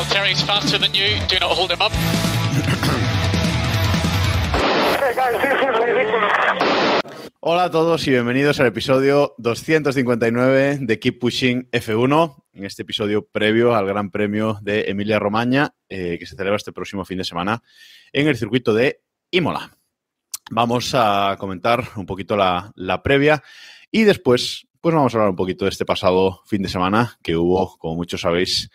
[0.00, 1.20] Valtteri's faster than you.
[1.28, 1.92] Do not hold him up.
[7.40, 13.26] Hola a todos y bienvenidos al episodio 259 de Keep Pushing F1, en este episodio
[13.26, 17.24] previo al Gran Premio de Emilia Romagna, eh, que se celebra este próximo fin de
[17.24, 17.62] semana
[18.10, 19.76] en el circuito de Imola.
[20.50, 23.42] Vamos a comentar un poquito la, la previa
[23.90, 27.36] y después pues vamos a hablar un poquito de este pasado fin de semana que
[27.36, 28.70] hubo, como muchos sabéis,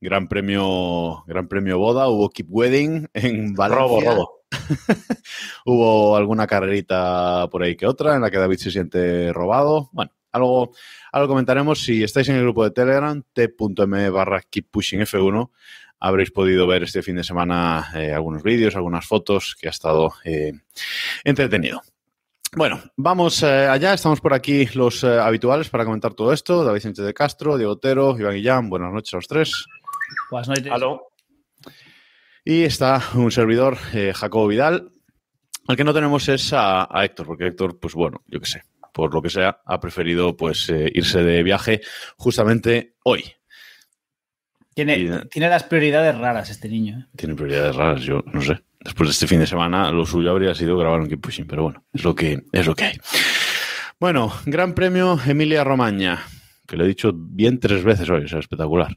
[0.00, 3.82] Gran Premio, Gran Premio Boda, hubo Keep Wedding en Valencia.
[3.82, 4.36] Robo, robo.
[5.64, 9.90] Hubo alguna carrerita por ahí que otra en la que David se siente robado.
[9.92, 10.72] Bueno, algo,
[11.12, 11.82] algo comentaremos.
[11.82, 15.50] Si estáis en el grupo de Telegram, t.m barra keep pushing F1,
[15.98, 20.12] habréis podido ver este fin de semana eh, algunos vídeos, algunas fotos que ha estado
[20.24, 20.52] eh,
[21.24, 21.82] entretenido.
[22.54, 23.92] Bueno, vamos eh, allá.
[23.92, 26.64] Estamos por aquí los habituales para comentar todo esto.
[26.64, 28.70] David Sánchez de Castro, Diego Otero, Iván Guillán.
[28.70, 29.66] Buenas noches a los tres.
[30.30, 30.70] Buenas noches.
[30.72, 31.02] Aló.
[32.44, 34.90] Y está un servidor, eh, Jacobo Vidal.
[35.68, 38.62] Al que no tenemos es a, a Héctor, porque Héctor, pues bueno, yo qué sé,
[38.92, 41.80] por lo que sea, ha preferido pues eh, irse de viaje
[42.16, 43.24] justamente hoy.
[44.74, 46.98] Tiene, Y- tiene las prioridades raras este niño.
[47.00, 47.06] ¿eh?
[47.16, 48.62] Tiene prioridades raras, yo no sé.
[48.78, 51.64] Después de este fin de semana, lo suyo habría sido grabar un Keep Pushing, pero
[51.64, 52.98] bueno, es lo que, es lo que hay.
[53.98, 56.22] Bueno, Gran Premio Emilia Romagna,
[56.68, 58.94] que lo he dicho bien tres veces hoy, o sea, espectacular.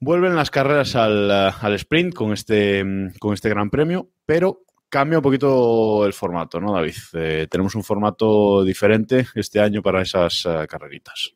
[0.00, 5.18] Vuelven las carreras al, eh, sprint con este, mm, con este Gran Premio, pero cambia
[5.18, 6.94] un poquito el formato, ¿no, David?
[7.14, 11.32] Eh, tenemos un formato diferente este año para esas eh, carreritas.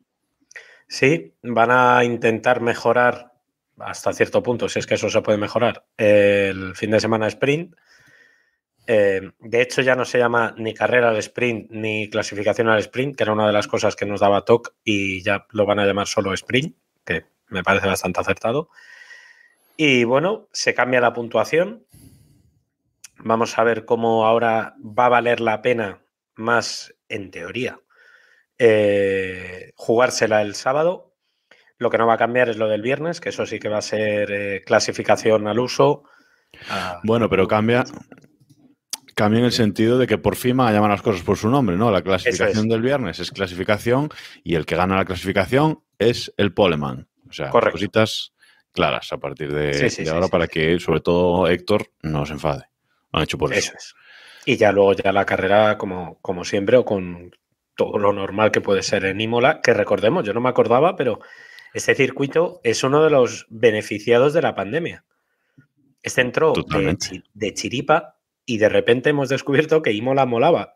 [0.87, 3.33] Sí, van a intentar mejorar
[3.79, 7.75] hasta cierto punto, si es que eso se puede mejorar, el fin de semana sprint.
[8.87, 13.23] De hecho, ya no se llama ni carrera al sprint ni clasificación al sprint, que
[13.23, 16.07] era una de las cosas que nos daba TOC, y ya lo van a llamar
[16.07, 18.69] solo sprint, que me parece bastante acertado.
[19.77, 21.87] Y bueno, se cambia la puntuación.
[23.19, 26.03] Vamos a ver cómo ahora va a valer la pena
[26.35, 27.79] más, en teoría,
[28.59, 31.15] eh, jugársela el sábado.
[31.79, 33.79] Lo que no va a cambiar es lo del viernes, que eso sí que va
[33.79, 36.05] a ser eh, clasificación al uso.
[36.69, 37.85] Ah, Bueno, pero cambia,
[39.15, 41.49] cambia en el sentido de que por fin van a llamar las cosas por su
[41.49, 41.91] nombre, ¿no?
[41.91, 42.71] La clasificación es.
[42.71, 44.11] del viernes es clasificación
[44.45, 47.09] y el que gana la clasificación es el poleman.
[47.33, 47.79] O sea, Correcto.
[47.79, 48.35] cositas
[48.73, 52.27] claras a partir de, Sí, sí, de sí, ahora para que, sobre todo, Héctor no
[52.27, 52.65] se enfade.
[53.11, 53.71] Lo han hecho por eso.
[53.71, 53.95] Eso es.
[54.45, 57.35] Y ya luego ya la carrera como, como siempre o con
[57.75, 61.21] todo lo normal que puede ser en Imola, que recordemos, yo no me acordaba, pero
[61.73, 65.05] este circuito es uno de los beneficiados de la pandemia.
[66.03, 70.75] Este entró de, de chiripa y de repente hemos descubierto que Imola molaba,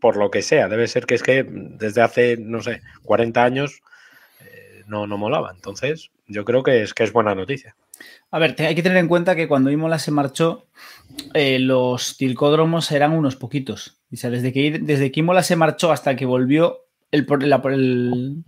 [0.00, 0.68] por lo que sea.
[0.68, 3.80] Debe ser que es que desde hace, no sé, 40 años
[4.86, 5.52] no, no molaba.
[5.54, 7.76] Entonces, yo creo que es, que es buena noticia.
[8.30, 10.66] A ver, hay que tener en cuenta que cuando Imola se marchó,
[11.34, 14.00] eh, los tilcódromos eran unos poquitos.
[14.12, 16.80] O sea, desde que, desde que Imola se marchó hasta que volvió,
[17.10, 17.62] el la,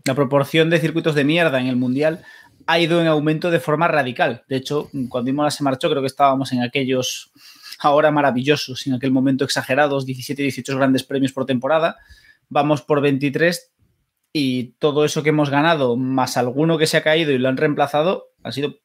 [0.05, 2.25] la proporción de circuitos de mierda en el Mundial
[2.67, 4.45] ha ido en aumento de forma radical.
[4.49, 7.31] De hecho, cuando Imola se marchó, creo que estábamos en aquellos
[7.79, 11.97] ahora maravillosos, en aquel momento exagerados, 17, 18 grandes premios por temporada.
[12.49, 13.73] Vamos por 23
[14.39, 17.57] y todo eso que hemos ganado, más alguno que se ha caído y lo han
[17.57, 18.77] reemplazado, ha sido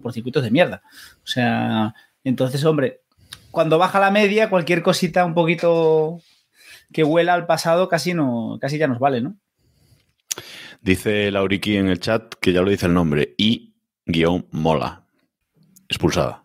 [0.00, 0.82] por circuitos de mierda.
[1.24, 3.00] O sea, entonces, hombre,
[3.50, 6.20] cuando baja la media, cualquier cosita un poquito
[6.92, 9.36] que huela al pasado casi no, casi ya nos vale, ¿no?
[10.80, 13.34] Dice Lauriki en el chat que ya lo dice el nombre.
[13.36, 13.74] Y
[14.06, 15.06] guion mola.
[15.88, 16.44] Expulsada.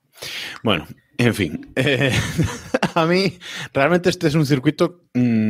[0.64, 0.88] Bueno,
[1.20, 1.72] en fin.
[1.76, 2.12] eh,
[2.96, 3.38] a mí,
[3.74, 5.45] realmente este es un circuito mm,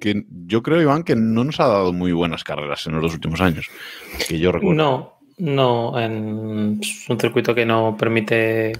[0.00, 3.14] que yo creo, Iván, que no nos ha dado muy buenas carreras en los dos
[3.14, 3.66] últimos años.
[4.28, 4.74] Que yo recuerdo.
[4.82, 8.72] No, no, en- es un circuito que no permite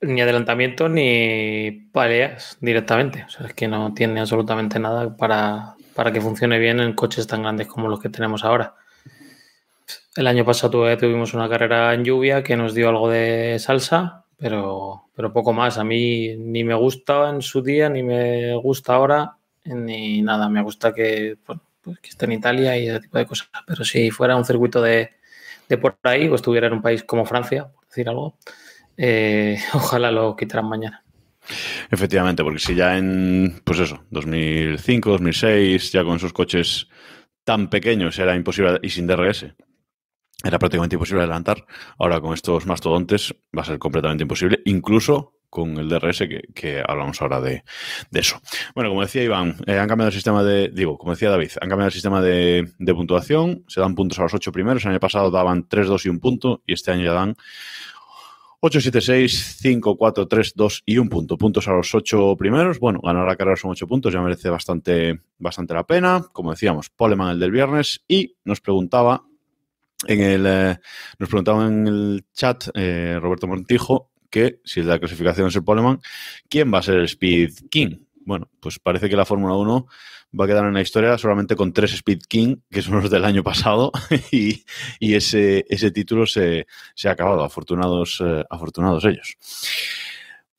[0.00, 3.24] ni adelantamiento ni paleas directamente.
[3.24, 7.26] O sea, es que no tiene absolutamente nada para, para que funcione bien en coches
[7.26, 8.74] tan grandes como los que tenemos ahora.
[10.16, 15.04] El año pasado tuvimos una carrera en lluvia que nos dio algo de salsa, pero,
[15.14, 15.78] pero poco más.
[15.78, 19.35] A mí ni me gusta en su día, ni me gusta ahora,
[19.66, 20.48] ni nada.
[20.48, 23.48] Me gusta pues que esté en Italia y ese tipo de cosas.
[23.66, 25.10] Pero si fuera un circuito de,
[25.68, 28.38] de por ahí o estuviera en un país como Francia, por decir algo,
[28.96, 31.02] eh, ojalá lo quitaran mañana.
[31.90, 36.88] Efectivamente, porque si ya en, pues eso, 2005, 2006, ya con esos coches
[37.44, 39.46] tan pequeños era imposible, y sin DRS,
[40.42, 41.64] era prácticamente imposible adelantar,
[41.98, 46.82] ahora con estos mastodontes va a ser completamente imposible, incluso con el DRS, que, que
[46.86, 47.64] hablamos ahora de,
[48.12, 48.38] eso.
[48.74, 51.70] Bueno, como decía Iván, eh, han cambiado el sistema de, digo, como decía David, han
[51.70, 55.00] cambiado el sistema de, de puntuación, se dan puntos a los ocho primeros, el año
[55.00, 57.36] pasado daban 3, 2 y un punto, y este año ya dan
[58.60, 61.38] 8, 7, 6, 5, 4, 3, 2 y un punto.
[61.38, 62.78] Puntos a los ocho primeros.
[62.78, 66.22] Bueno, ganar la carrera son ocho puntos, ya merece bastante, bastante la pena.
[66.32, 68.02] Como decíamos, Poleman el del viernes.
[68.08, 69.22] Y nos preguntaba
[70.06, 70.78] en el, eh,
[71.18, 76.00] nos preguntaba en el chat eh, Roberto Montijo que si la clasificación es el Poleman,
[76.48, 77.98] ¿quién va a ser el Speed King?
[78.24, 79.86] Bueno, pues parece que la Fórmula 1
[80.38, 83.24] va a quedar en la historia solamente con tres Speed King, que son los del
[83.24, 83.92] año pasado,
[84.32, 84.64] y,
[84.98, 87.44] y ese, ese, título se, se, ha acabado.
[87.44, 89.36] Afortunados, eh, afortunados ellos.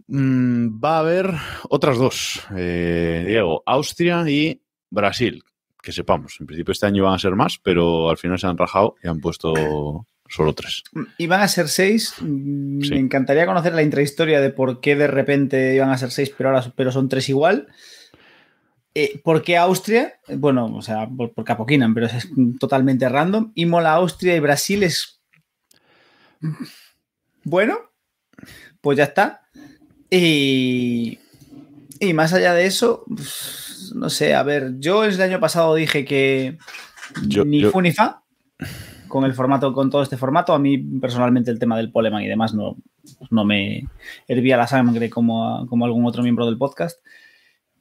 [0.07, 1.33] Mm, va a haber
[1.69, 5.43] otras dos, eh, Diego, Austria y Brasil,
[5.81, 6.37] que sepamos.
[6.39, 9.07] En principio este año van a ser más, pero al final se han rajado y
[9.09, 10.83] han puesto solo tres.
[11.17, 12.13] Iban a ser seis.
[12.17, 12.23] Sí.
[12.25, 16.49] Me encantaría conocer la intrahistoria de por qué de repente iban a ser seis, pero
[16.49, 17.67] ahora pero son tres igual.
[18.93, 20.19] Eh, ¿Por qué Austria?
[20.27, 22.27] Bueno, o sea, por, por Capoquinan, pero es
[22.59, 23.51] totalmente random.
[23.53, 25.21] Imola, Austria y Brasil es.
[27.43, 27.77] Bueno,
[28.81, 29.41] pues ya está.
[30.09, 31.19] Y,
[31.99, 33.05] y más allá de eso,
[33.93, 36.57] no sé, a ver, yo el año pasado dije que
[37.23, 37.71] yo, ni yo...
[37.71, 38.23] fu ni fa
[39.07, 40.53] con el formato, con todo este formato.
[40.53, 42.77] A mí personalmente el tema del poleman y demás no,
[43.29, 43.85] no me
[44.27, 46.99] hervía la sangre como, como algún otro miembro del podcast.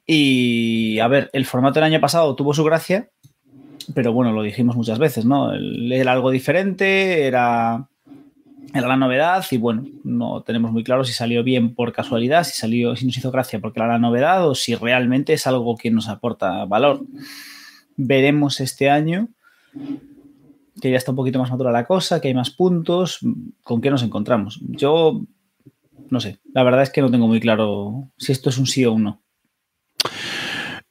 [0.05, 3.09] Y a ver, el formato del año pasado tuvo su gracia,
[3.93, 5.53] pero bueno, lo dijimos muchas veces, ¿no?
[5.53, 7.89] Era algo diferente, era,
[8.73, 12.53] era la novedad y bueno, no tenemos muy claro si salió bien por casualidad, si
[12.53, 15.91] salió, si nos hizo gracia porque era la novedad o si realmente es algo que
[15.91, 17.01] nos aporta valor.
[17.97, 19.27] Veremos este año
[20.81, 23.19] que ya está un poquito más madura la cosa, que hay más puntos,
[23.63, 24.59] con qué nos encontramos.
[24.67, 25.21] Yo
[26.09, 28.85] no sé, la verdad es que no tengo muy claro si esto es un sí
[28.85, 29.21] o un no.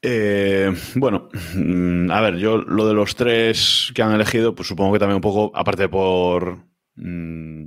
[0.02, 4.92] Eh, bueno, mm, a ver, yo lo de los tres que han elegido, pues supongo
[4.92, 6.58] que también un poco, aparte por,
[6.96, 7.66] mm,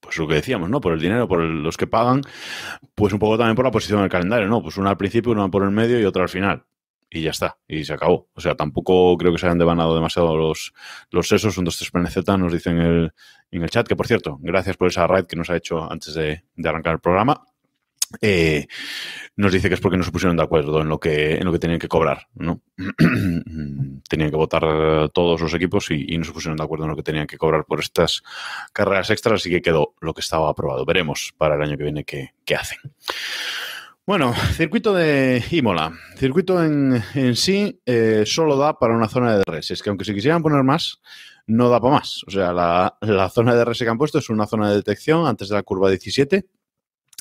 [0.00, 0.80] pues lo que decíamos, ¿no?
[0.80, 2.22] Por el dinero, por los que pagan,
[2.94, 4.62] pues un poco también por la posición del calendario, ¿no?
[4.62, 6.64] Pues una al principio, una por el medio y otra al final.
[7.12, 8.28] Y ya está, y se acabó.
[8.34, 10.72] O sea, tampoco creo que se hayan devanado demasiado los,
[11.10, 11.58] los sesos.
[11.58, 13.12] Un 2-3 PNZ nos dice en el,
[13.50, 16.14] en el chat, que por cierto, gracias por esa raid que nos ha hecho antes
[16.14, 17.44] de, arrancar el programa.
[18.20, 18.66] Eh,
[19.36, 21.52] nos dice que es porque no se pusieron de acuerdo en lo que, en lo
[21.52, 22.60] que tenían que cobrar, ¿no?
[24.08, 26.96] tenían que votar todos los equipos y, y, no se pusieron de acuerdo en lo
[26.96, 28.22] que tenían que cobrar por estas
[28.72, 30.84] carreras extras, así que quedó lo que estaba aprobado.
[30.84, 32.78] Veremos para el año que viene qué, qué hacen.
[34.06, 35.92] Bueno, circuito de Imola.
[36.16, 39.70] Circuito en, en sí eh, solo da para una zona de DRS.
[39.70, 41.00] Es que aunque se quisieran poner más,
[41.46, 42.22] no da para más.
[42.26, 45.48] O sea, la, zona de DRS que han puesto es una zona de detección antes
[45.48, 46.46] de la curva 17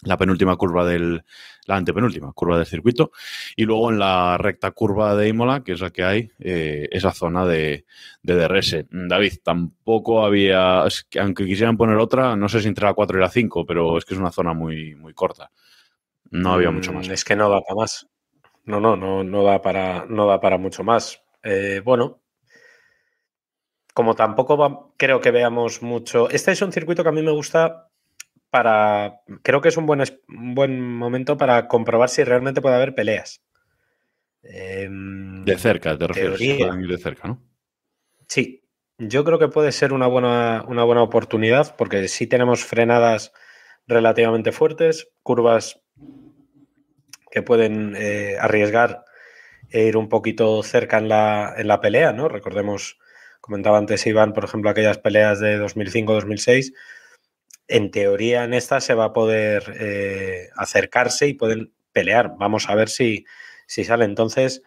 [0.03, 1.23] la penúltima curva del,
[1.65, 3.11] la antepenúltima curva del circuito,
[3.57, 7.11] y luego en la recta curva de Imola, que es la que hay, eh, esa
[7.11, 7.85] zona de,
[8.23, 8.85] de, DRS.
[8.89, 13.17] David, tampoco había, es que aunque quisieran poner otra, no sé si entre la 4
[13.17, 15.51] y la 5, pero es que es una zona muy, muy corta.
[16.31, 17.07] No había mucho más.
[17.07, 18.07] Es que no da para más.
[18.65, 21.23] No, no, no, no da para, no da para mucho más.
[21.43, 22.21] Eh, bueno,
[23.93, 26.29] como tampoco va, creo que veamos mucho.
[26.29, 27.89] Este es un circuito que a mí me gusta
[28.49, 29.21] para.
[29.41, 33.41] Creo que es un buen, un buen momento para comprobar si realmente puede haber peleas.
[34.43, 36.39] Eh, de cerca, te refieres.
[36.39, 37.43] De cerca, ¿no?
[38.27, 38.63] Sí.
[39.01, 43.31] Yo creo que puede ser una buena, una buena oportunidad porque sí tenemos frenadas
[43.87, 45.81] relativamente fuertes, curvas
[47.31, 49.05] que pueden eh, arriesgar
[49.69, 52.27] e ir un poquito cerca en la, en la pelea, ¿no?
[52.27, 52.97] Recordemos,
[53.41, 56.73] comentaba antes Iván, por ejemplo, aquellas peleas de 2005-2006
[57.69, 62.33] en teoría en esta se va a poder eh, acercarse y pueden pelear.
[62.37, 63.25] Vamos a ver si,
[63.67, 64.05] si sale.
[64.05, 64.63] Entonces,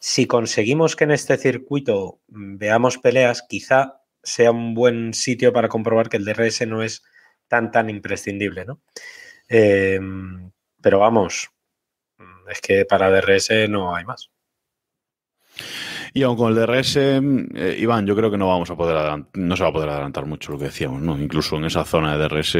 [0.00, 6.08] si conseguimos que en este circuito veamos peleas, quizá sea un buen sitio para comprobar
[6.08, 7.04] que el DRS no es
[7.48, 8.82] tan, tan imprescindible, ¿no?
[9.48, 10.00] Eh,
[10.82, 11.50] pero vamos,
[12.50, 14.30] es que para DRS no hay más.
[16.12, 19.56] Y aun con el DRS, eh, Iván, yo creo que no vamos a poder no
[19.56, 21.16] se va a poder adelantar mucho lo que decíamos, ¿no?
[21.16, 22.58] Incluso en esa zona de DRS,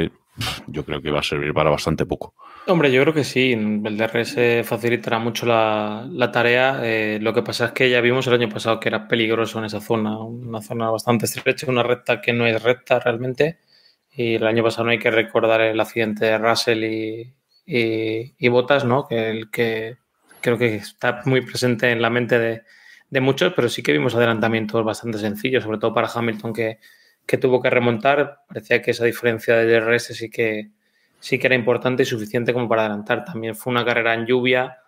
[0.68, 2.34] yo creo que va a servir para bastante poco.
[2.66, 3.52] Hombre, yo creo que sí.
[3.52, 6.80] El DRS facilitará mucho la, la tarea.
[6.84, 9.64] Eh, lo que pasa es que ya vimos el año pasado que era peligroso en
[9.64, 13.58] esa zona, una zona bastante estrecha, una recta que no es recta realmente.
[14.12, 17.34] Y el año pasado no hay que recordar el accidente de Russell y,
[17.70, 19.06] y, y Bottas, ¿no?
[19.06, 19.96] Que, el que
[20.40, 22.62] creo que está muy presente en la mente de,
[23.10, 26.78] de muchos, pero sí que vimos adelantamientos bastante sencillos, sobre todo para Hamilton que,
[27.24, 28.40] que tuvo que remontar.
[28.48, 30.70] Parecía que esa diferencia de DRS sí que,
[31.20, 33.24] sí que era importante y suficiente como para adelantar.
[33.24, 34.78] También fue una carrera en lluvia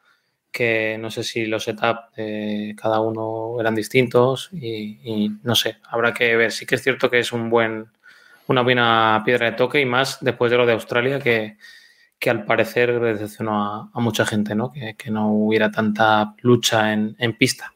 [0.51, 5.77] que no sé si los setups de cada uno eran distintos y, y, no sé,
[5.85, 6.51] habrá que ver.
[6.51, 7.87] Sí que es cierto que es un buen,
[8.49, 11.57] una buena piedra de toque y más después de lo de Australia que,
[12.23, 14.71] que al parecer decepcionó a, a mucha gente, ¿no?
[14.71, 17.75] Que, que, no hubiera tanta lucha en, en pista.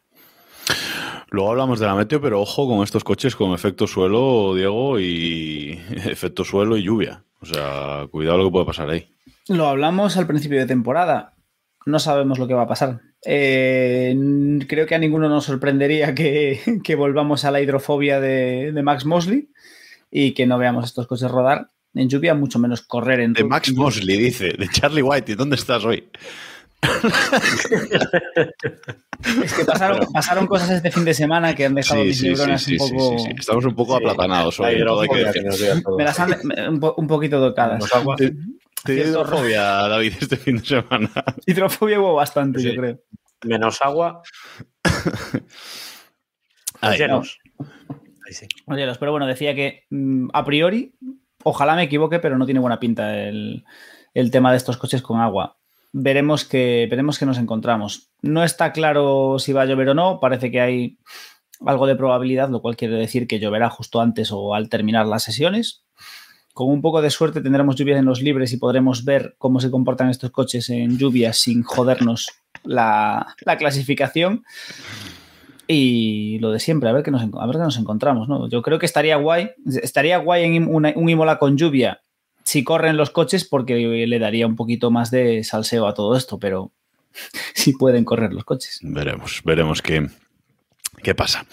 [1.30, 5.80] Luego hablamos de la meteo, pero ojo con estos coches con efecto suelo, Diego, y
[5.90, 7.24] efecto suelo y lluvia.
[7.40, 9.12] O sea, cuidado lo que puede pasar ahí.
[9.48, 11.34] Lo hablamos al principio de temporada.
[11.84, 13.00] No sabemos lo que va a pasar.
[13.24, 14.16] Eh,
[14.68, 19.06] creo que a ninguno nos sorprendería que, que volvamos a la hidrofobia de, de, Max
[19.06, 19.50] Mosley
[20.08, 23.72] y que no veamos estos coches rodar en lluvia, mucho menos correr en De Max
[23.72, 25.32] Mosley, dice, de Charlie White.
[25.32, 26.08] ¿Y dónde estás hoy?
[29.44, 32.26] es que pasaron, pasaron, cosas este fin de semana que han dejado sí, mis sí,
[32.28, 33.16] neuronas sí, un poco.
[33.38, 34.76] Estamos un poco aplatanados hoy.
[35.96, 36.36] Me las han
[36.68, 37.82] un, po un poquito tocadas.
[38.16, 38.34] Te,
[38.84, 41.10] te dio hidrofobia, David, este fin de semana.
[41.46, 43.00] Hidrofobia hubo bastante, yo creo.
[43.44, 44.22] Menos agua.
[46.80, 46.98] Ahí.
[46.98, 47.38] Llenos.
[48.26, 48.46] Ahí sí.
[48.68, 50.94] Llenos, pero bueno, decía que mm, a priori,
[51.48, 53.64] ojalá me equivoque, pero no tiene buena pinta el,
[54.32, 55.56] tema de estos coches con agua
[55.92, 58.10] veremos que, veremos que nos encontramos.
[58.20, 60.98] No está claro si va a llover o no, parece que hay
[61.64, 65.22] algo de probabilidad, lo cual quiere decir que lloverá justo antes o al terminar las
[65.22, 65.84] sesiones.
[66.52, 69.70] Con un poco de suerte tendremos lluvias en los libres y podremos ver cómo se
[69.70, 72.28] comportan estos coches en lluvia sin jodernos
[72.64, 74.44] la clasificación.
[75.68, 78.28] Y lo de siempre, a ver qué nos, a ver qué nos encontramos.
[78.28, 78.48] ¿no?
[78.48, 79.50] Yo creo que estaría guay,
[79.82, 82.00] estaría guay en una, un Imola con lluvia
[82.46, 83.74] si corren los coches porque
[84.06, 86.70] le daría un poquito más de salseo a todo esto, pero
[87.54, 88.78] si pueden correr los coches.
[88.82, 90.08] Veremos, veremos qué,
[91.02, 91.44] qué pasa.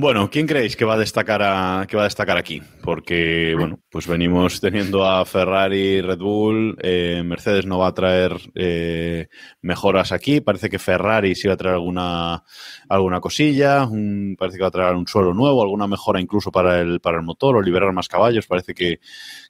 [0.00, 2.62] Bueno, ¿quién creéis que va a destacar a, que va a destacar aquí?
[2.82, 8.34] Porque, bueno, pues venimos teniendo a Ferrari, Red Bull, eh, Mercedes no va a traer
[8.54, 9.28] eh,
[9.60, 12.42] mejoras aquí, parece que Ferrari sí va a traer alguna,
[12.88, 16.80] alguna cosilla, un, parece que va a traer un suelo nuevo, alguna mejora incluso para
[16.80, 19.00] el, para el motor o liberar más caballos, parece que,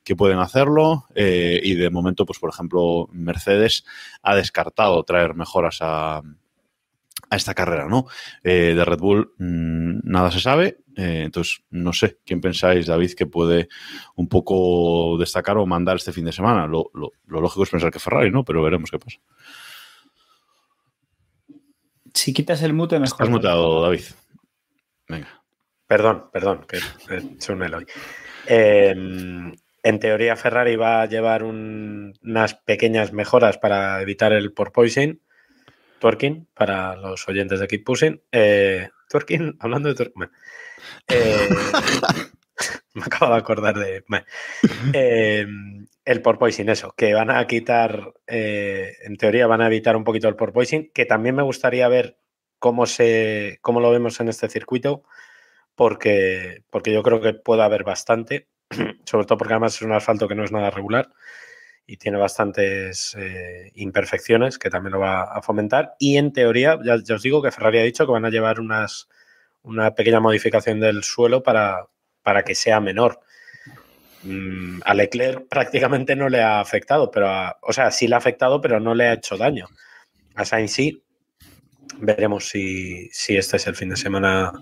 [0.03, 3.85] que pueden hacerlo eh, y de momento, pues por ejemplo, Mercedes
[4.21, 6.23] ha descartado traer mejoras a
[7.31, 8.07] a esta carrera, ¿no?
[8.43, 13.13] Eh, de Red Bull mmm, nada se sabe, eh, entonces no sé, ¿quién pensáis, David,
[13.13, 13.69] que puede
[14.17, 16.67] un poco destacar o mandar este fin de semana?
[16.67, 18.45] Lo, lo, lo lógico es pensar que Ferrari, ¿no?
[18.45, 19.19] Pero veremos qué pasa.
[22.13, 23.15] Si quitas el mute, mejor.
[23.15, 24.03] Estás mutado, David.
[25.09, 25.43] Venga.
[25.87, 27.87] Perdón, perdón, que he hecho un Eloy.
[28.47, 28.91] Eh,
[29.83, 35.21] en teoría, Ferrari va a llevar un, unas pequeñas mejoras para evitar el porpoising
[36.01, 38.21] twerking para los oyentes de Keep Pushing.
[38.33, 40.31] Eh, twerking, hablando de twerking.
[41.07, 41.49] Eh,
[42.95, 44.03] me acabo de acordar de.
[44.93, 45.47] Eh,
[46.05, 50.29] el porpoising, eso, que van a quitar, eh, en teoría van a evitar un poquito
[50.29, 52.19] el porpoising, que también me gustaría ver
[52.59, 55.05] cómo, se, cómo lo vemos en este circuito,
[55.75, 58.49] porque, porque yo creo que puede haber bastante,
[59.05, 61.11] sobre todo porque además es un asfalto que no es nada regular
[61.87, 65.95] y tiene bastantes eh, imperfecciones que también lo va a fomentar.
[65.99, 69.09] Y en teoría, ya, os digo que Ferrari ha dicho que van a llevar unas,
[69.63, 71.87] una pequeña modificación del suelo para,
[72.23, 73.21] para que sea menor.
[74.23, 78.19] Mm, a Leclerc prácticamente no le ha afectado, pero a, o sea, sí le ha
[78.19, 79.67] afectado, pero no le ha hecho daño.
[80.35, 81.03] A Sainz sí.
[81.99, 84.53] Veremos si, si este es el fin de semana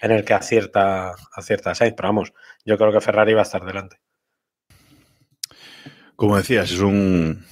[0.00, 2.32] en el que acierta, acierta Sainz, pero vamos,
[2.64, 3.98] yo creo que Ferrari va a estar delante.
[6.16, 7.44] Como decías, es un,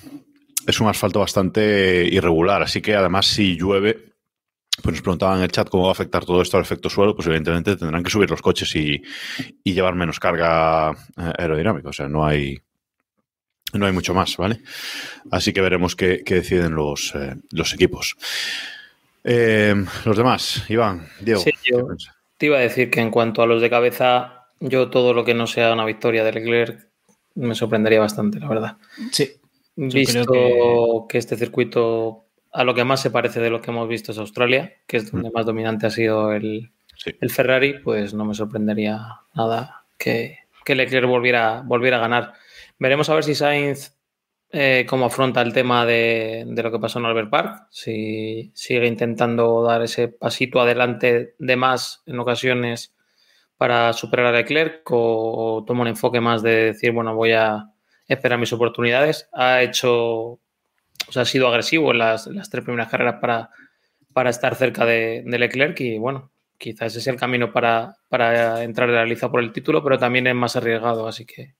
[0.66, 4.14] es un asfalto bastante irregular, así que además si llueve,
[4.82, 7.14] pues nos preguntaban en el chat cómo va a afectar todo esto al efecto suelo,
[7.14, 9.02] pues evidentemente tendrán que subir los coches y,
[9.62, 12.58] y llevar menos carga eh, aerodinámica, o sea, no hay,
[13.74, 14.60] no hay mucho más, ¿vale?
[15.30, 18.16] Así que veremos qué, qué deciden los, eh, los equipos.
[19.22, 21.40] Eh, los demás, Iván, Diego.
[21.40, 21.86] Sí, yo
[22.38, 25.34] te iba a decir que en cuanto a los de cabeza, yo todo lo que
[25.34, 26.93] no sea una victoria de Leclerc
[27.34, 28.76] me sorprendería bastante, la verdad.
[29.10, 29.32] Sí.
[29.76, 31.04] Visto que...
[31.08, 31.18] que...
[31.18, 34.72] este circuito a lo que más se parece de lo que hemos visto es Australia,
[34.86, 35.32] que es donde mm.
[35.32, 37.10] más dominante ha sido el, sí.
[37.20, 39.00] el, Ferrari, pues no me sorprendería
[39.34, 42.34] nada que, que Leclerc volviera, volviera a ganar.
[42.78, 43.96] Veremos a ver si Sainz
[44.50, 48.86] eh, cómo afronta el tema de, de, lo que pasó en Albert Park, si sigue
[48.86, 52.94] intentando dar ese pasito adelante de más en ocasiones
[53.56, 57.70] para superar a Leclerc o, o toma un enfoque más de decir, bueno, voy a
[58.08, 59.28] esperar mis oportunidades.
[59.32, 60.40] Ha hecho, o
[61.10, 63.50] sea, ha sido agresivo en las, las tres primeras carreras para,
[64.12, 68.62] para estar cerca de, de Leclerc y bueno, quizás ese es el camino para, para
[68.62, 71.54] entrar en la liza por el título, pero también es más arriesgado, así que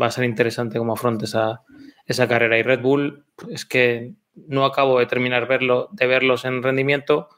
[0.00, 1.62] va a ser interesante cómo afronte esa,
[2.06, 2.58] esa carrera.
[2.58, 7.28] Y Red Bull, es que no acabo de terminar verlo, de verlos en rendimiento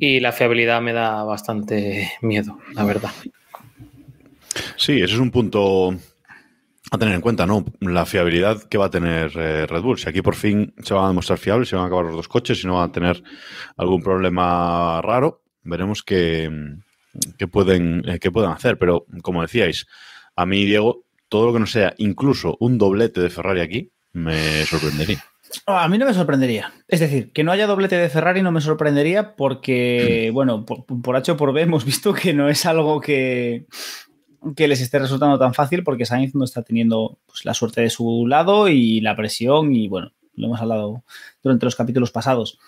[0.00, 3.10] y la fiabilidad me da bastante miedo, la verdad.
[4.76, 5.94] Sí, ese es un punto
[6.90, 7.64] a tener en cuenta, ¿no?
[7.80, 9.98] La fiabilidad que va a tener eh, Red Bull.
[9.98, 12.28] Si aquí por fin se van a demostrar fiables, se van a acabar los dos
[12.28, 13.22] coches y no van a tener
[13.76, 16.50] algún problema raro, veremos qué,
[17.52, 18.78] pueden, eh, qué pueden hacer.
[18.78, 19.86] Pero, como decíais,
[20.34, 24.64] a mí, Diego, todo lo que no sea incluso un doblete de Ferrari aquí, me
[24.64, 25.22] sorprendería.
[25.66, 26.72] A mí no me sorprendería.
[26.86, 31.16] Es decir, que no haya doblete de Ferrari no me sorprendería porque, bueno, por, por
[31.16, 33.66] H o por B hemos visto que no es algo que,
[34.56, 37.90] que les esté resultando tan fácil porque Sainz no está teniendo pues, la suerte de
[37.90, 41.04] su lado y la presión y bueno, lo hemos hablado
[41.42, 42.58] durante los capítulos pasados.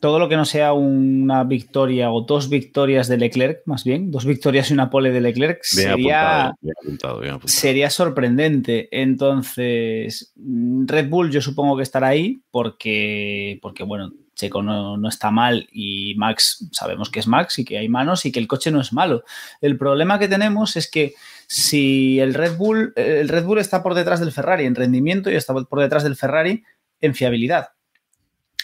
[0.00, 4.24] Todo lo que no sea una victoria o dos victorias de Leclerc, más bien, dos
[4.24, 7.58] victorias y una pole de Leclerc, Bien sería, apuntado, bien apuntado, bien apuntado.
[7.58, 8.88] sería sorprendente.
[8.92, 15.32] Entonces, Red Bull yo supongo que estará ahí porque, porque bueno, Checo no, no está
[15.32, 18.70] mal y Max sabemos que es Max y que hay manos y que el coche
[18.70, 19.24] no es malo.
[19.60, 21.14] El problema que tenemos es que
[21.48, 25.34] si el Red Bull, el Red Bull está por detrás del Ferrari en rendimiento y
[25.34, 26.62] está por detrás del Ferrari
[27.00, 27.70] en fiabilidad.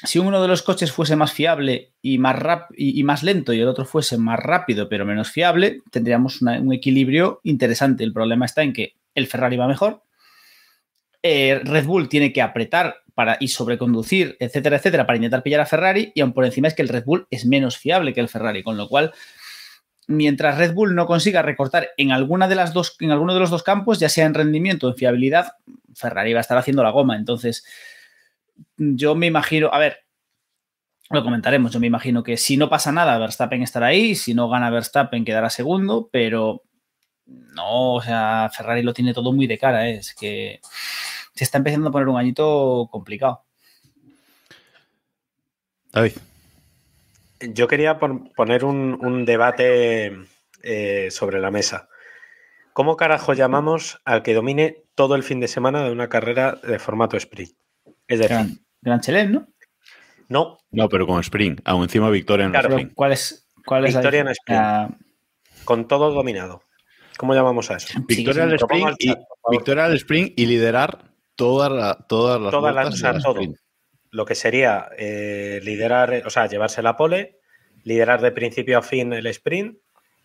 [0.05, 2.37] Si uno de los coches fuese más fiable y más,
[2.77, 7.41] y, más lento y el otro fuese más rápido pero menos fiable, tendríamos un equilibrio
[7.43, 8.05] interesante.
[8.05, 10.03] El problema está en que el Ferrari va mejor,
[11.27, 15.67] eh, Red Bull tiene que apretar para, y sobreconducir, etcétera, etcétera, para intentar pillar a
[15.67, 18.29] Ferrari, y aún por encima es que el Red Bull es menos fiable que el
[18.29, 19.13] Ferrari, con lo cual,
[20.07, 23.49] mientras Red Bull no consiga recortar en alguna de las dos, en alguno de los
[23.49, 25.53] dos campos, ya sea en rendimiento o en fiabilidad,
[25.95, 27.17] Ferrari va a estar haciendo la goma.
[27.17, 27.65] Entonces,
[28.77, 29.99] yo me imagino, a ver,
[31.11, 34.49] lo comentaremos, yo me imagino que si no pasa nada, Verstappen estará ahí, si no
[34.49, 36.63] gana Verstappen quedará segundo, pero
[37.27, 39.97] no, o sea, Ferrari lo tiene todo muy de cara, ¿eh?
[39.97, 40.61] es que
[41.35, 43.45] se está empezando a poner un añito complicado.
[45.93, 46.13] David,
[47.41, 50.17] Yo quería pon- poner un, un debate
[50.63, 51.89] eh, sobre la mesa.
[52.73, 56.79] ¿Cómo carajo llamamos al que domine todo el fin de semana de una carrera de
[56.79, 57.55] formato sprint?
[58.09, 59.49] Es decir, Gran, Gran Chelem, ¿no?
[60.29, 62.95] no, no, pero con Spring, aún encima victoria en Claro, Pero Spring.
[62.95, 64.99] ¿cuál es, cuál es la Victoria en diferencia?
[65.65, 66.63] con todo dominado.
[67.17, 67.99] ¿Cómo llamamos a eso?
[68.07, 69.19] Victoria al Lo pongo Spring al y, chat,
[69.51, 73.33] victoria al Spring y liderar todas la- todas las Todas las- o sea, todo.
[73.35, 73.57] Sprint.
[74.11, 77.39] Lo que sería eh, liderar, o sea, llevarse la pole,
[77.85, 79.79] liderar de principio a fin el sprint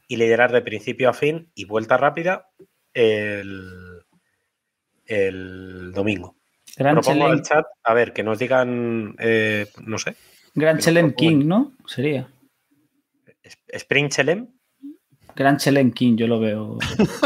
[0.08, 2.48] y liderar de principio a fin y vuelta rápida
[2.94, 4.02] el,
[5.06, 6.36] el domingo.
[6.80, 10.16] Gran Propongo Chelem, al chat, a ver, que nos digan, eh, no sé,
[10.56, 11.14] Gran Chelem.
[11.14, 11.74] King, ¿no?
[11.86, 12.28] Sería.
[13.68, 14.48] Sprint Chelem,
[15.36, 16.78] Gran Chelem King, yo lo veo.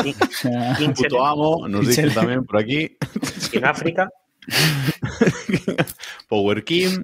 [0.03, 2.97] y- O sea, King Puto amo, nos dicen también por aquí.
[3.53, 4.09] en África.
[6.27, 7.03] Power King.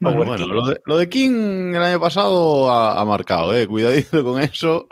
[0.00, 0.52] Power Bueno, bueno, King.
[0.54, 3.66] lo, de, lo de King el año pasado ha, ha marcado, eh.
[3.66, 4.86] Cuidadito con eso.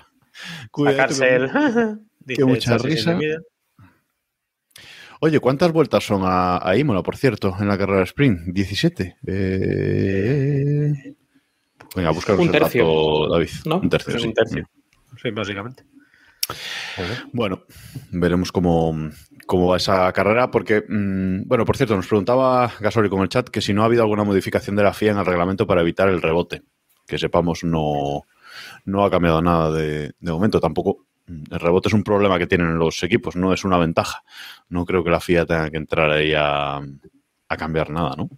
[0.70, 1.98] Cuidadito Sacarse con- el.
[2.20, 3.18] dice mucha Chasis risa.
[5.26, 8.42] Oye, ¿cuántas vueltas son a, a Imola, por cierto, en la carrera sprint?
[8.46, 9.16] 17.
[9.26, 10.92] Eh...
[11.96, 13.28] Venga, buscar Un tercio.
[13.28, 13.48] David.
[13.64, 13.80] ¿No?
[13.80, 14.28] Un tercio, sí.
[14.28, 14.68] un tercio.
[15.20, 15.82] Sí, básicamente.
[17.32, 17.64] Bueno,
[18.12, 18.96] veremos cómo,
[19.46, 23.48] cómo va esa carrera, porque, mm, bueno, por cierto, nos preguntaba Gasoli con el chat
[23.48, 26.08] que si no ha habido alguna modificación de la FIA en el reglamento para evitar
[26.08, 26.62] el rebote.
[27.04, 28.22] Que sepamos, no,
[28.84, 30.60] no ha cambiado nada de, de momento.
[30.60, 34.22] Tampoco mm, el rebote es un problema que tienen los equipos, no es una ventaja.
[34.68, 38.28] No creo que la FIA tenga que entrar ahí a, a cambiar nada, ¿no?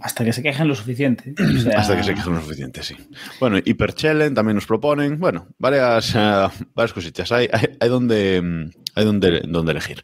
[0.00, 1.34] hasta que se quejen lo suficiente.
[1.38, 2.96] O sea, Hasta que se quejen lo suficiente, sí.
[3.40, 7.30] Bueno, Hyperchellen también nos proponen, bueno, varias, eh, varias cositas.
[7.32, 10.02] Hay, hay, hay donde, mm, hay donde, donde elegir.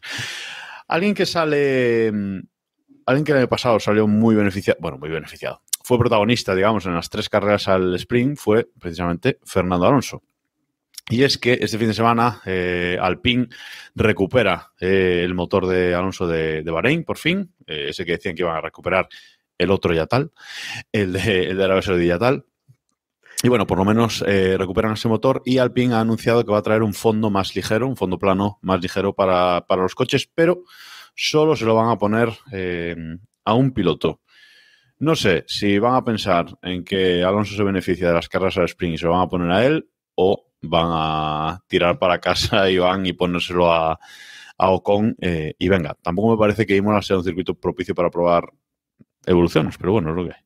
[0.87, 2.39] Alguien que sale, mm,
[3.05, 6.93] alguien que el año pasado salió muy beneficiado, bueno, muy beneficiado, fue protagonista, digamos, en
[6.93, 10.23] las tres carreras al sprint, fue precisamente Fernando Alonso.
[11.11, 13.47] Y es que este fin de semana eh, Alpine
[13.95, 18.35] recupera eh, el motor de Alonso de, de Bahrein, por fin, eh, ese que decían
[18.35, 19.09] que iban a recuperar
[19.57, 20.31] el otro ya tal,
[20.91, 22.45] el de, el de Arabia tal.
[23.41, 26.61] Y bueno, por lo menos recuperan ese motor y Alpine ha anunciado que va a
[26.61, 30.63] traer un fondo más ligero, un fondo plano más ligero para, para los coches, pero
[31.15, 32.29] solo se lo van a poner
[33.45, 34.19] a un piloto.
[34.99, 38.65] No sé si van a pensar en que Alonso se beneficia de las carreras al
[38.65, 42.69] sprint y se lo van a poner a él o van a tirar para casa
[42.69, 43.99] y van y ponérselo a,
[44.59, 45.97] a Ocon eh, y venga.
[46.01, 48.51] Tampoco me parece que Imola sea un circuito propicio para probar
[49.25, 50.41] evoluciones, pero bueno, es lo que hay.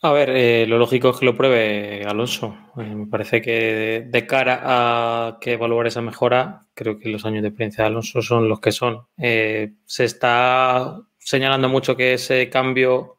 [0.00, 2.56] A ver, eh, lo lógico es que lo pruebe Alonso.
[2.76, 7.42] Eh, me parece que de, cara a que evaluar esa mejora, creo que los años
[7.42, 9.06] de experiencia de Alonso son los que son.
[9.16, 13.17] Se está señalando mucho que ese cambio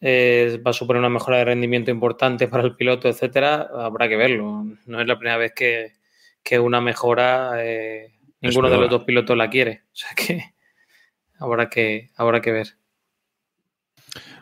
[0.00, 3.68] eh, va a suponer una mejora de rendimiento importante para el piloto, etcétera.
[3.74, 4.64] Habrá que verlo.
[4.86, 5.92] No es la primera vez que,
[6.42, 9.82] que una mejora eh, ninguno de los dos pilotos la quiere.
[9.86, 10.54] O sea que
[11.38, 12.68] habrá que, habrá que ver.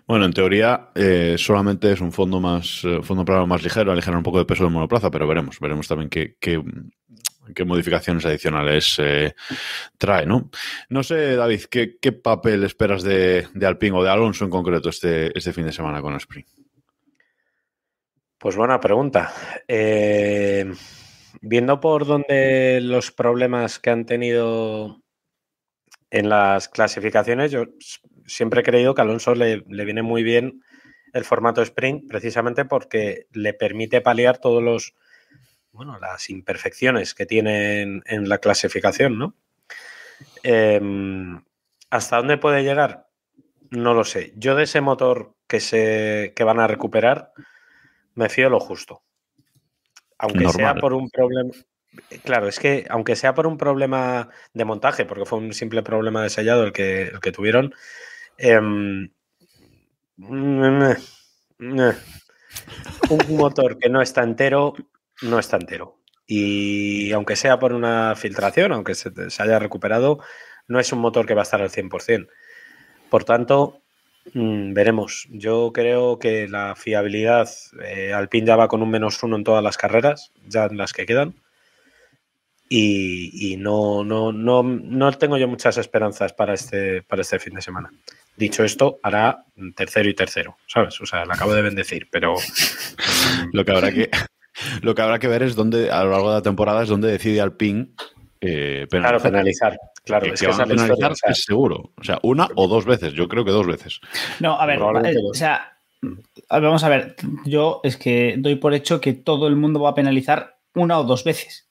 [0.06, 4.16] Bueno, en teoría eh, solamente es un fondo más eh, fondo plano más ligero, aligerar
[4.16, 6.62] un poco de peso de monoplaza, pero veremos, veremos también qué, qué,
[7.54, 9.34] qué modificaciones adicionales eh,
[9.96, 10.50] trae, ¿no?
[10.88, 15.36] No sé, David, ¿qué, papel esperas de, de Alpine o de Alonso en concreto este,
[15.36, 16.48] este fin de semana con Sprint?
[18.38, 19.32] Pues buena pregunta.
[19.66, 20.72] Eh,
[21.40, 25.02] viendo por dónde los problemas que han tenido
[26.10, 27.64] en las clasificaciones, yo
[28.26, 30.62] siempre he creído que a Alonso le, le viene muy bien
[31.12, 34.94] el formato sprint, precisamente porque le permite paliar todos los
[35.78, 39.36] bueno, las imperfecciones que tiene en, la clasificación, ¿no?
[40.42, 41.40] Em,
[41.88, 43.06] ¿Hasta dónde puede llegar?
[43.70, 44.32] No lo sé.
[44.34, 47.32] Yo de ese motor que se que van a recuperar,
[48.16, 49.04] me fío lo justo.
[50.18, 51.52] Aunque sea por un problema.
[52.24, 56.24] Claro, es que aunque sea por un problema de montaje, porque fue un simple problema
[56.24, 57.72] de sellado el que, el que tuvieron,
[58.36, 59.10] em,
[60.16, 60.92] mm,
[61.58, 61.90] mm,
[63.10, 64.74] un motor que no está entero,
[65.22, 65.98] no está entero.
[66.26, 70.18] Y aunque sea por una filtración, aunque se, haya recuperado,
[70.66, 72.28] no es un motor que va a estar al 100%.
[73.08, 73.82] Por tanto,
[74.34, 75.26] Mm, veremos.
[75.30, 77.48] Yo creo que la fiabilidad,
[77.84, 80.92] eh, Alpine ya va con un menos uno en todas las carreras, ya en las
[80.92, 81.34] que quedan.
[82.70, 87.54] Y, y no, no, no, no tengo yo muchas esperanzas para este, para este fin
[87.54, 87.90] de semana.
[88.36, 91.00] Dicho esto, hará tercero y tercero, ¿sabes?
[91.00, 92.34] O sea, la acabo de bendecir, pero
[93.52, 94.10] Lo que habrá que,
[94.82, 97.10] lo que, habrá que ver es dónde, a lo largo de la temporada, es dónde
[97.10, 97.88] decide Alpine
[98.40, 99.30] eh, claro, penalizar.
[99.32, 99.78] penalizar.
[100.04, 101.92] Claro, Que- es que que van a penalizar es seguro.
[101.96, 103.12] O sea, una o dos veces.
[103.12, 104.00] Yo creo que dos veces.
[104.40, 105.76] No, a ver, eh, o sea,
[106.48, 109.94] vamos a ver, yo es que doy por hecho que todo el mundo va a
[109.94, 111.68] penalizar una o dos veces.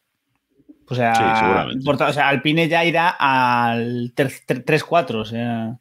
[0.90, 1.84] O sea, Sí, seguramente.
[1.86, 5.78] por o sea Alpine ya irá al 3-4, o sea...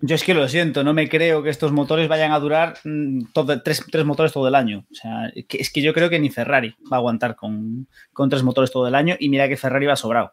[0.00, 3.26] Yo es que lo siento, no me creo que estos motores vayan a durar mm,
[3.32, 4.84] todo, tres, tres motores todo el año.
[4.90, 8.42] O sea, es que yo creo que ni Ferrari va a aguantar con, con tres
[8.42, 10.32] motores todo el año y mira que Ferrari va sobrado.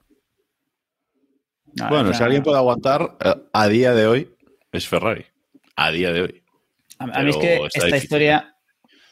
[1.75, 4.35] No, bueno, si alguien puede aguantar, eh, a día de hoy,
[4.71, 5.25] es Ferrari.
[5.75, 6.43] A día de hoy.
[6.97, 7.95] A, a mí es que esta difícil.
[7.95, 8.55] historia,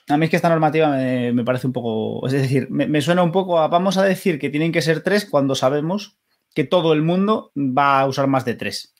[0.09, 3.01] a mí es que esta normativa me, me parece un poco, es decir, me, me
[3.01, 6.17] suena un poco a vamos a decir que tienen que ser tres cuando sabemos
[6.55, 8.95] que todo el mundo va a usar más de tres.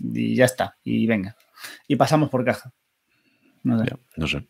[0.00, 1.36] Y ya está, y venga.
[1.86, 2.72] Y pasamos por caja.
[3.64, 3.90] No sé.
[3.90, 4.46] Ya, no sé.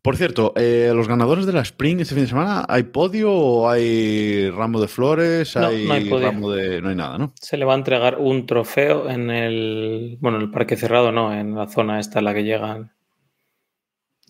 [0.00, 3.68] Por cierto, eh, los ganadores de la Spring este fin de semana, ¿hay podio o
[3.68, 5.54] hay ramo de flores?
[5.56, 6.26] No, hay, no hay podio.
[6.26, 6.80] ramo de.
[6.80, 7.32] No hay nada, ¿no?
[7.40, 10.16] Se le va a entregar un trofeo en el.
[10.20, 12.92] Bueno, en el parque cerrado, no, en la zona esta en la que llegan.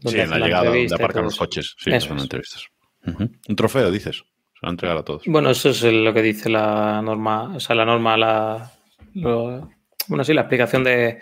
[0.00, 1.76] donde Sí, en la llegada, donde aparcan los coches.
[1.78, 2.22] Sí, Eso son es.
[2.24, 2.64] entrevistas.
[3.04, 4.16] Un trofeo, dices.
[4.16, 5.22] Se va a entregar a todos.
[5.26, 8.72] Bueno, eso es lo que dice la norma, o sea, la norma, la,
[9.14, 9.70] lo-
[10.08, 11.20] bueno, sí, la explicación de,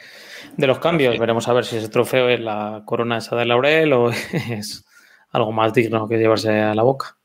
[0.56, 1.18] de los cambios.
[1.18, 4.10] Veremos a ver si ese trofeo es la corona esa de laurel o
[4.50, 4.84] es
[5.30, 7.16] algo más digno que llevarse a la boca.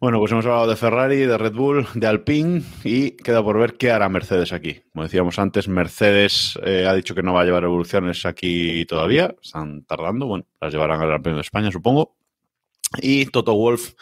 [0.00, 3.74] Bueno, pues hemos hablado de Ferrari, de Red Bull, de Alpine y queda por ver
[3.74, 4.80] qué hará Mercedes aquí.
[4.92, 9.34] Como decíamos antes, Mercedes eh, ha dicho que no va a llevar evoluciones aquí todavía.
[9.42, 10.26] Están tardando.
[10.26, 12.16] Bueno, las llevarán al Gran Premio de España, supongo.
[13.02, 13.94] Y Toto Wolf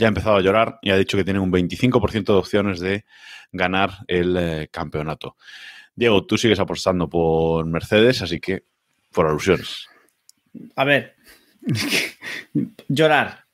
[0.00, 3.04] ya ha empezado a llorar y ha dicho que tienen un 25% de opciones de
[3.52, 5.36] ganar el eh, campeonato.
[5.94, 8.64] Diego, tú sigues apostando por Mercedes, así que
[9.12, 9.88] por alusiones.
[10.74, 11.16] A ver,
[12.88, 13.44] llorar.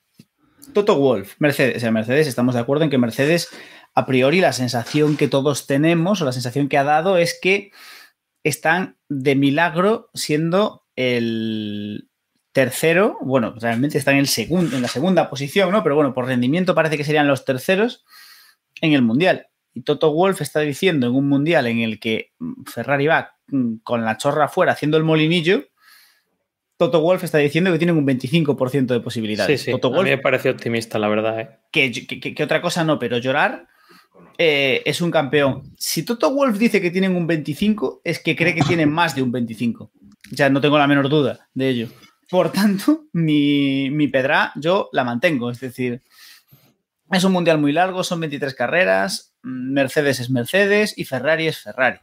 [0.72, 3.48] Toto Wolf, Mercedes, Mercedes, estamos de acuerdo en que Mercedes,
[3.94, 7.72] a priori, la sensación que todos tenemos, o la sensación que ha dado, es que
[8.44, 12.08] están de milagro siendo el
[12.56, 15.82] tercero, bueno, realmente están en, el segundo, en la segunda posición, ¿no?
[15.82, 18.02] Pero bueno, por rendimiento parece que serían los terceros
[18.80, 19.48] en el Mundial.
[19.74, 23.74] Y Toto Wolf está diciendo en un Mundial en el que mm, Ferrari va mm,
[23.84, 25.64] con la chorra afuera haciendo el molinillo,
[26.78, 29.60] Toto Wolf está diciendo que tienen un 25% de Sí, posibilidades.
[29.60, 31.38] sí, Toto a Wolf, mí me parece optimista, la verdad.
[31.40, 31.50] ¿eh?
[31.70, 33.66] que, que- que otra cosa no, pero llorar
[34.38, 35.74] eh, es un campeón.
[35.76, 39.20] Si Toto Wolf dice que tienen un 25, es que cree que tienen más de
[39.22, 39.90] un 25.
[40.32, 41.88] Ya no tengo la menor duda de ello.
[42.28, 45.50] Por tanto, mi, pedra yo la mantengo.
[45.50, 46.02] Es decir,
[47.10, 52.00] es un mundial muy largo, son 23 carreras, Mercedes es Mercedes y Ferrari es Ferrari.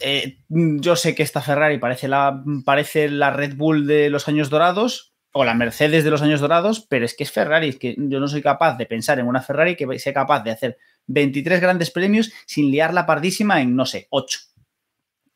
[0.00, 4.48] Eh, yo sé que esta Ferrari parece la, parece la Red Bull de los años
[4.48, 7.96] dorados o la Mercedes de los años dorados, pero es que es Ferrari, es que
[7.98, 11.60] yo no soy capaz de pensar en una Ferrari que sea capaz de hacer 23
[11.60, 14.40] grandes premios sin liar la pardísima en, no sé, 8,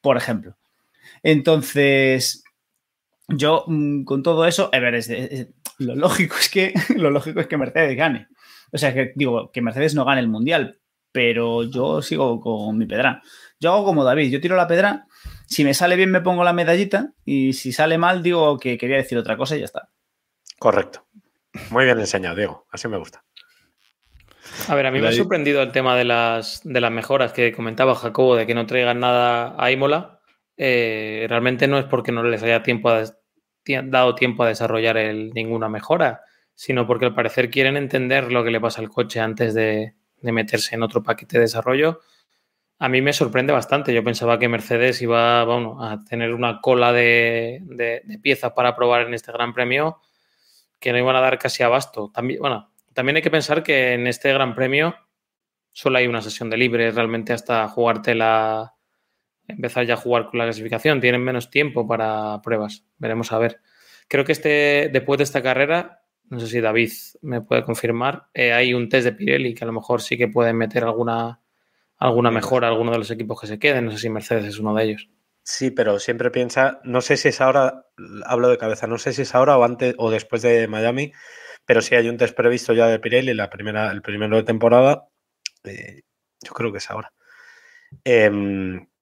[0.00, 0.56] por ejemplo.
[1.22, 2.42] Entonces,
[3.32, 7.40] yo mm, con todo eso, a ver, es, es, lo lógico es que lo lógico
[7.40, 8.28] es que Mercedes gane.
[8.72, 10.80] O sea, que digo, que Mercedes no gane el mundial,
[11.12, 13.22] pero yo sigo con mi pedra.
[13.60, 15.06] Yo hago como David, yo tiro la pedra,
[15.46, 18.96] si me sale bien me pongo la medallita y si sale mal digo que quería
[18.96, 19.90] decir otra cosa y ya está.
[20.58, 21.04] Correcto.
[21.70, 22.66] Muy bien enseñado, Diego.
[22.70, 23.24] Así me gusta.
[24.68, 27.52] A ver, a mí me ha sorprendido el tema de las, de las mejoras que
[27.52, 30.20] comentaba Jacobo, de que no traigan nada a Imola.
[30.56, 33.04] Eh, realmente no es porque no les haya tiempo a,
[33.64, 34.96] dado tiempo a desarrollar
[35.34, 36.22] ninguna mejora,
[36.54, 40.74] sino porque al parecer quieren entender lo que le pasa al coche antes de, meterse
[40.74, 42.00] en otro paquete de desarrollo.
[42.78, 43.94] A mí me sorprende bastante.
[43.94, 49.06] Yo pensaba que Mercedes iba a tener una cola de, de, de, piezas para probar
[49.06, 50.00] en este Gran Premio
[50.80, 52.10] que no iban a dar casi abasto.
[52.12, 54.96] También, bueno, también hay que pensar que en este Gran Premio
[55.70, 58.74] solo hay una sesión de libre realmente hasta jugarte la,
[59.52, 61.00] empezar ya a jugar con la clasificación.
[61.00, 62.84] Tienen menos tiempo para pruebas.
[62.98, 63.60] Veremos a ver.
[64.08, 66.90] Creo que este, después de esta carrera, no sé si David
[67.22, 70.28] me puede confirmar, eh, hay un test de Pirelli que a lo mejor sí que
[70.28, 71.40] pueden meter alguna,
[71.96, 73.86] alguna mejora a alguno de los equipos que se queden.
[73.86, 75.08] No sé si Mercedes es uno de ellos.
[75.44, 77.86] Sí, pero siempre piensa, no sé si es ahora,
[78.26, 81.12] hablo de cabeza, no sé si es ahora o antes o después de Miami,
[81.64, 85.08] pero sí hay un test previsto ya de Pirelli, la primera, el primero de temporada.
[85.64, 86.02] Eh,
[86.44, 87.12] yo creo que es ahora.
[88.04, 88.30] Eh,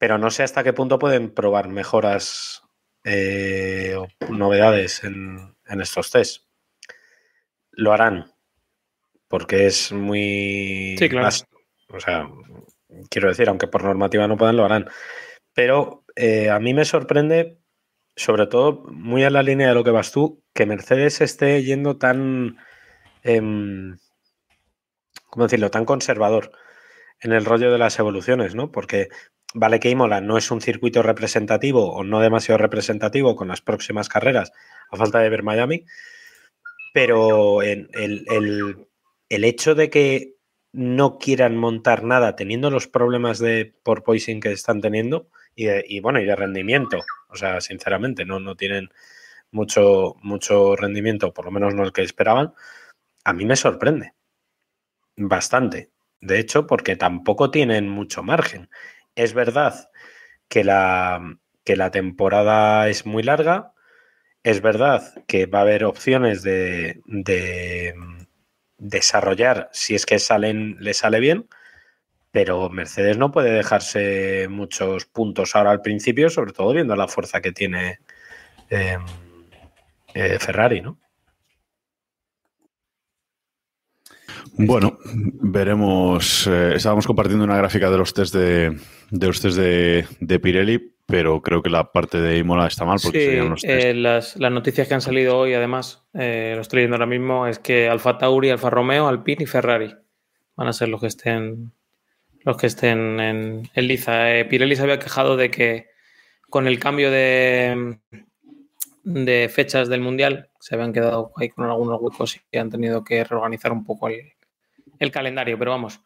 [0.00, 2.62] pero no sé hasta qué punto pueden probar mejoras
[3.04, 6.44] eh, o novedades en, en, estos test.
[7.70, 8.32] Lo harán,
[9.28, 10.96] porque es muy...
[10.98, 11.26] Sí, claro.
[11.26, 11.46] Más,
[11.90, 12.30] o sea,
[13.10, 14.88] quiero decir, aunque por normativa no puedan, lo harán.
[15.52, 17.58] Pero eh, a mí me sorprende,
[18.16, 21.98] sobre todo muy en la línea de lo que vas tú, que Mercedes esté yendo
[21.98, 22.56] tan...
[23.22, 23.42] Eh,
[25.26, 25.70] ¿Cómo decirlo?
[25.70, 26.52] Tan conservador
[27.20, 28.70] en el rollo de las evoluciones, ¿no?
[28.70, 29.08] Porque
[29.54, 34.08] vale que Imola no es un circuito representativo o no demasiado representativo con las próximas
[34.08, 34.52] carreras,
[34.90, 35.84] a falta de ver Miami,
[36.92, 38.86] pero el, el,
[39.28, 40.34] el hecho de que
[40.72, 46.00] no quieran montar nada teniendo los problemas de porpoising que están teniendo y, de, y,
[46.00, 46.98] bueno y de rendimiento.
[47.28, 48.90] O sea sinceramente no, no tienen
[49.50, 52.54] mucho mucho rendimiento por lo menos no el que esperaban.
[53.24, 54.14] A mí me sorprende
[55.16, 58.68] bastante de hecho, porque tampoco tienen mucho margen.
[59.14, 59.90] Es verdad
[60.48, 63.72] que la, que la temporada es muy larga,
[64.42, 67.94] es verdad que va a haber opciones de, de
[68.78, 71.48] desarrollar si es que salen, le sale bien,
[72.30, 77.40] pero Mercedes no puede dejarse muchos puntos ahora al principio, sobre todo viendo la fuerza
[77.40, 77.98] que tiene
[78.70, 78.98] eh,
[80.14, 80.98] eh, Ferrari, ¿no?
[84.66, 86.46] Bueno, veremos.
[86.46, 88.76] Eh, estábamos compartiendo una gráfica de los test de,
[89.10, 92.98] de los test de, de, Pirelli, pero creo que la parte de Imola está mal
[93.02, 93.84] porque sí, serían los test.
[93.84, 97.46] Eh, las, las, noticias que han salido hoy, además, eh, lo estoy leyendo ahora mismo,
[97.46, 99.94] es que Alfa Tauri, Alfa Romeo, Alpine y Ferrari
[100.56, 101.72] van a ser los que estén
[102.42, 104.34] los que estén en, en liza.
[104.34, 105.88] Eh, Pirelli se había quejado de que
[106.48, 107.98] con el cambio de,
[109.04, 113.24] de fechas del Mundial se habían quedado ahí con algunos huecos y han tenido que
[113.24, 114.32] reorganizar un poco el,
[115.00, 116.00] el calendario, pero vamos,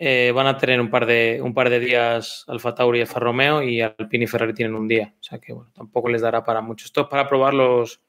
[0.00, 3.20] eh, van a tener un par de un par de días Alfa Tauri y Alfa
[3.20, 6.42] Romeo y Alpine y Ferrari tienen un día, o sea que bueno, tampoco les dará
[6.42, 6.86] para mucho.
[6.86, 8.00] Esto es para probar los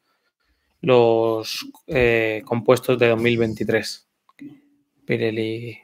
[0.81, 4.07] los eh, compuestos de 2023.
[5.05, 5.77] Pirelli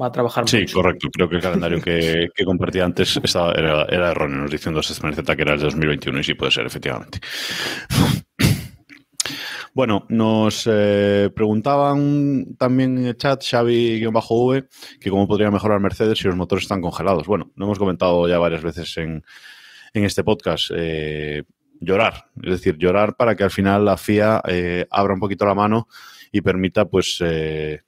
[0.00, 0.74] va a trabajar sí, mucho.
[0.74, 1.08] correcto.
[1.12, 5.36] Creo que el calendario que, que compartí antes estaba, era, era, erróneo, nos diciendo Z
[5.36, 7.20] que era el de 2021 y sí puede ser, efectivamente.
[9.74, 14.68] Bueno, nos eh, preguntaban también en el chat, Xavi-V,
[15.00, 17.26] que cómo podría mejorar Mercedes si los motores están congelados.
[17.26, 19.24] Bueno, lo hemos comentado ya varias veces en,
[19.94, 20.70] en este podcast.
[20.76, 21.44] Eh,
[21.80, 25.54] llorar, es decir, llorar para que al final la FIA eh, abra un poquito la
[25.54, 25.88] mano
[26.30, 27.80] y permita, pues, eh,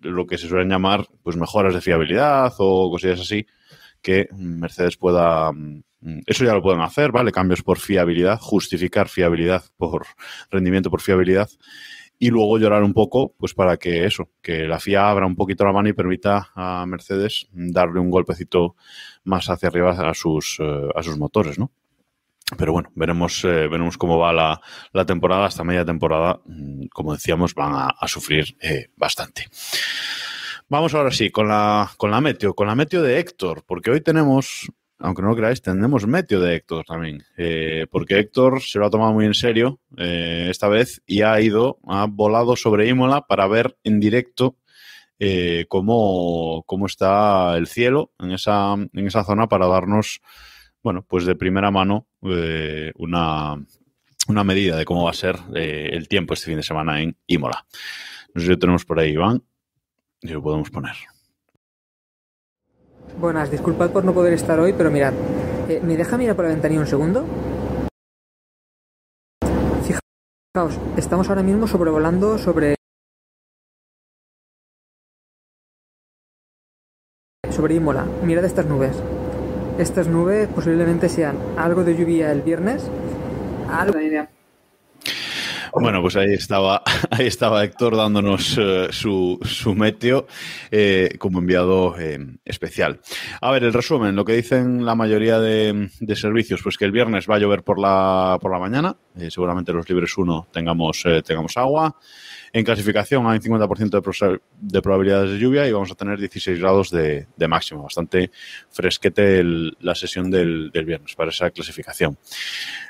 [0.00, 3.46] lo que se suelen llamar, pues, mejoras de fiabilidad o cosillas así,
[4.06, 5.50] que Mercedes pueda
[6.26, 7.32] eso ya lo pueden hacer, ¿vale?
[7.32, 10.06] Cambios por fiabilidad, justificar fiabilidad por
[10.48, 11.50] rendimiento por fiabilidad
[12.16, 15.64] y luego llorar un poco, pues para que eso, que la FIA abra un poquito
[15.64, 18.76] la mano y permita a Mercedes darle un golpecito
[19.24, 21.72] más hacia arriba a sus, uh, a sus motores, ¿no?
[22.56, 24.60] Pero bueno, veremos, eh, veremos cómo va la,
[24.92, 25.46] la, temporada.
[25.46, 29.48] Hasta media temporada, mm, como decíamos, van a, a sufrir eh, bastante.
[30.68, 34.00] Vamos ahora sí con la, con la meteo, con la meteo de Héctor, porque hoy
[34.00, 38.86] tenemos, aunque no lo creáis, tenemos meteo de Héctor también, eh, porque Héctor se lo
[38.86, 43.28] ha tomado muy en serio eh, esta vez y ha ido, ha volado sobre Imola
[43.28, 44.56] para ver en directo
[45.20, 50.20] eh, cómo, cómo, está el cielo en esa, en esa zona para darnos,
[50.82, 53.54] bueno, pues de primera mano eh, una,
[54.26, 57.64] una, medida de cómo va a ser el tiempo este fin de semana en Imola.
[58.34, 59.42] No tenemos por ahí, Iván,
[60.20, 60.94] y lo podemos poner.
[63.18, 65.14] Buenas, disculpad por no poder estar hoy, pero mirad,
[65.68, 67.24] eh, ¿me deja mirar por la ventanilla un segundo?
[69.82, 72.76] Fijaos, estamos ahora mismo sobrevolando sobre
[77.50, 78.04] sobre Imola.
[78.22, 78.96] Mirad estas nubes.
[79.78, 82.90] Estas nubes posiblemente sean algo de lluvia el viernes.
[83.70, 84.35] Algo de idea.
[85.72, 90.26] Bueno, pues ahí estaba, ahí estaba Héctor dándonos uh, su, su, meteo
[90.70, 93.00] eh, como enviado eh, especial.
[93.40, 96.92] A ver, el resumen, lo que dicen la mayoría de, de, servicios, pues que el
[96.92, 101.04] viernes va a llover por la, por la mañana, eh, seguramente los libres 1 tengamos,
[101.24, 101.96] tengamos agua.
[102.52, 106.18] En clasificación hay un 50% de, pro de, probabilidades de lluvia y vamos a tener
[106.18, 107.82] 16 grados de, de máximo.
[107.82, 108.30] Bastante
[108.70, 109.42] fresquete
[109.80, 112.18] la sesión del, viernes para esa clasificación.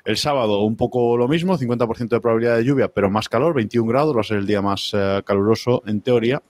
[0.04, 3.88] El sábado un poco lo mismo, 50% de probabilidad de lluvia, pero más calor, 21
[3.88, 6.42] grados, va a ser el día más eh, caluroso en teoría.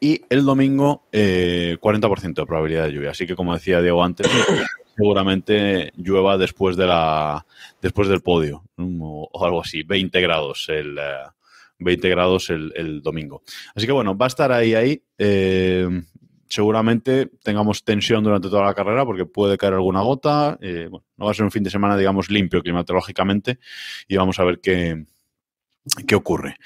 [0.00, 3.10] Y el domingo, eh, 40% de probabilidad de lluvia.
[3.10, 4.26] Así que, como decía Diego antes,
[4.96, 7.46] seguramente llueva después, de la,
[7.80, 11.26] después del podio, o, o algo así, 20 grados el, eh,
[11.84, 13.42] 20 grados el, domingo.
[13.74, 15.02] Así que bueno, va a estar ahí, ahí.
[15.18, 15.88] Eh,
[16.48, 20.58] seguramente tengamos tensión durante toda la carrera porque puede caer alguna gota.
[20.60, 23.58] Eh, bueno, no va a ser un fin de semana, digamos, limpio climatológicamente
[24.08, 25.04] y vamos a ver qué,
[26.06, 26.56] qué ocurre.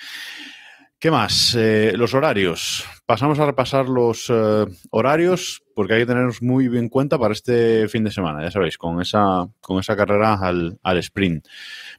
[1.00, 1.54] ¿Qué más?
[1.56, 2.84] Eh, los horarios.
[3.06, 7.34] Pasamos a repasar los eh, horarios porque hay que tenerlos muy bien en cuenta para
[7.34, 11.46] este fin de semana, ya sabéis, con esa, con esa carrera al, al sprint.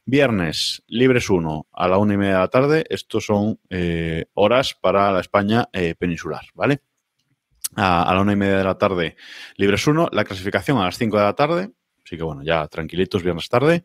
[0.04, 2.84] Viernes, libres 1 a la una y media de la tarde.
[2.90, 5.66] Estos son eh, horas para la España
[5.98, 6.82] peninsular, ¿vale?
[7.76, 9.16] A, a, la una y media de la tarde,
[9.56, 10.10] libres 1.
[10.12, 11.70] La clasificación a las 5 de la tarde.
[12.10, 13.84] Así que bueno, ya tranquilitos, viernes tarde.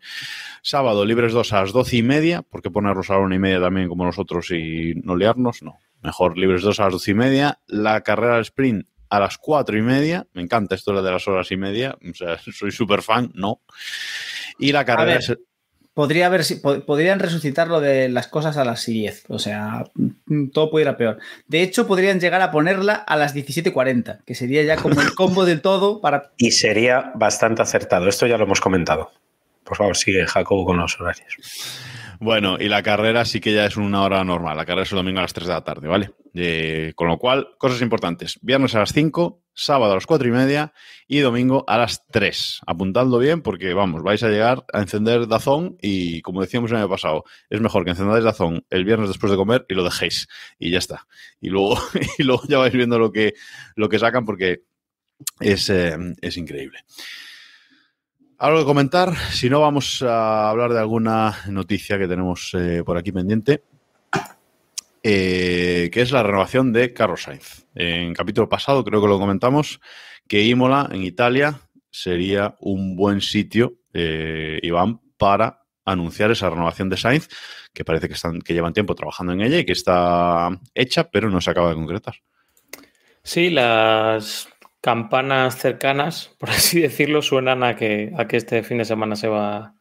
[0.63, 2.41] Sábado, libres 2 a las 12 y media.
[2.41, 5.61] ¿Por qué ponerlos a la una y media también como nosotros y no liarnos?
[5.61, 5.77] No.
[6.01, 7.59] Mejor libres 2 a las 12 y media.
[7.67, 10.25] La carrera al sprint a las 4 y media.
[10.33, 11.99] Me encanta esto de las horas y media.
[12.01, 13.61] O sea, soy súper fan, no.
[14.57, 15.38] Y la carrera es
[15.95, 16.43] podría haber,
[16.86, 19.25] podrían resucitar lo de las cosas a las 10.
[19.29, 19.86] O sea,
[20.53, 21.17] todo pudiera ir peor.
[21.47, 25.45] De hecho, podrían llegar a ponerla a las 17.40, que sería ya como el combo
[25.45, 26.31] del todo para.
[26.38, 28.08] Y sería bastante acertado.
[28.08, 29.10] Esto ya lo hemos comentado.
[29.63, 31.38] Por favor, sigue Jacobo con los horarios.
[32.19, 34.58] Bueno, y la carrera sí que ya es una hora normal.
[34.58, 36.12] La carrera es el domingo a las 3 de la tarde, ¿vale?
[36.34, 38.38] Eh, con lo cual, cosas importantes.
[38.41, 40.73] Viernes a las 5, sábado a las 4 y media
[41.07, 42.61] y domingo a las 3.
[42.67, 46.89] Apuntadlo bien porque, vamos, vais a llegar a encender Dazón y, como decíamos el año
[46.89, 50.27] pasado, es mejor que encendáis Dazón el viernes después de comer y lo dejéis.
[50.59, 51.07] Y ya está.
[51.41, 51.79] Y luego,
[52.17, 53.33] y luego ya vais viendo lo que,
[53.75, 54.63] lo que sacan porque
[55.39, 56.79] es, eh, es increíble.
[58.37, 62.97] Algo que comentar, si no vamos a hablar de alguna noticia que tenemos eh, por
[62.97, 63.63] aquí pendiente,
[65.07, 67.67] eh, que es la renovación de Carlos Sainz.
[67.75, 69.79] En capítulo pasado creo que lo comentamos,
[70.27, 71.59] que Imola en Italia
[71.91, 77.27] sería un buen sitio, eh, Iván, para anunciar esa renovación de Sainz,
[77.71, 81.29] que parece que, están, que llevan tiempo trabajando en ella y que está hecha, pero
[81.29, 82.15] no se acaba de concretar.
[83.21, 84.49] Sí, las
[84.81, 89.27] campanas cercanas, por así decirlo, suenan a que, a que este fin de semana se
[89.27, 89.74] va,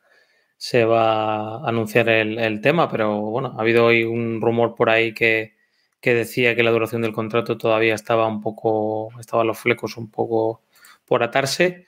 [0.65, 4.89] se va a anunciar el, el, tema, pero bueno, ha habido hoy un rumor por
[4.89, 5.53] ahí que,
[6.01, 10.11] que, decía que la duración del contrato todavía estaba un poco, estaban los flecos un
[10.11, 10.63] poco
[11.05, 11.85] por atarse.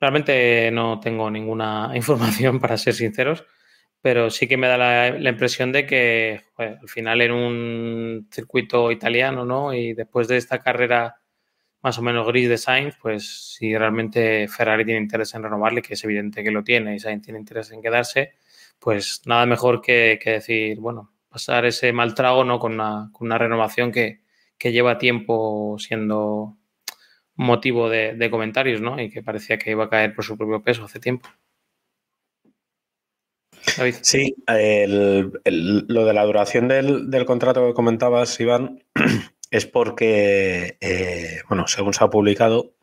[0.00, 3.44] Realmente no tengo ninguna información, para ser sinceros,
[4.00, 9.44] pero sí que me da la, impresión de que al final en un circuito italiano,
[9.44, 9.74] ¿no?
[9.74, 11.19] Y después de esta carrera
[11.82, 15.94] más o menos gris de Sainz, pues si realmente Ferrari tiene interés en renovarle, que
[15.94, 18.34] es evidente que lo tiene, y Sainz tiene interés en quedarse,
[18.78, 22.58] pues nada mejor que, que decir, bueno, pasar ese mal trago ¿no?
[22.58, 24.20] con, una, con una renovación que,
[24.58, 26.56] que, lleva tiempo siendo
[27.36, 29.00] motivo de, de, comentarios, ¿no?
[29.00, 31.28] Y que parecía que iba a caer por su propio peso hace tiempo.
[33.76, 33.94] David.
[34.02, 35.32] Sí, el,
[35.88, 38.82] lo de la duración del, del contrato que comentabas, Iván,
[39.50, 42.74] es porque, eh, bueno, según se ha publicado,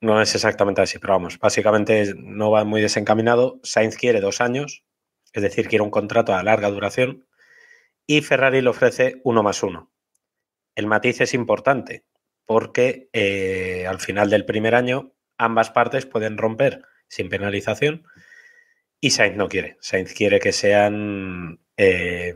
[0.00, 3.60] no es exactamente así, pero vamos, básicamente no va muy desencaminado.
[3.62, 4.84] Sainz quiere dos años,
[5.32, 7.26] es decir, quiere un contrato a larga duración,
[8.06, 9.90] y Ferrari le ofrece uno más uno.
[10.74, 12.04] El matiz es importante
[12.44, 18.06] porque eh, al final del primer año ambas partes pueden romper sin penalización
[19.00, 19.76] y Sainz no quiere.
[19.80, 22.34] Sainz quiere que sean eh,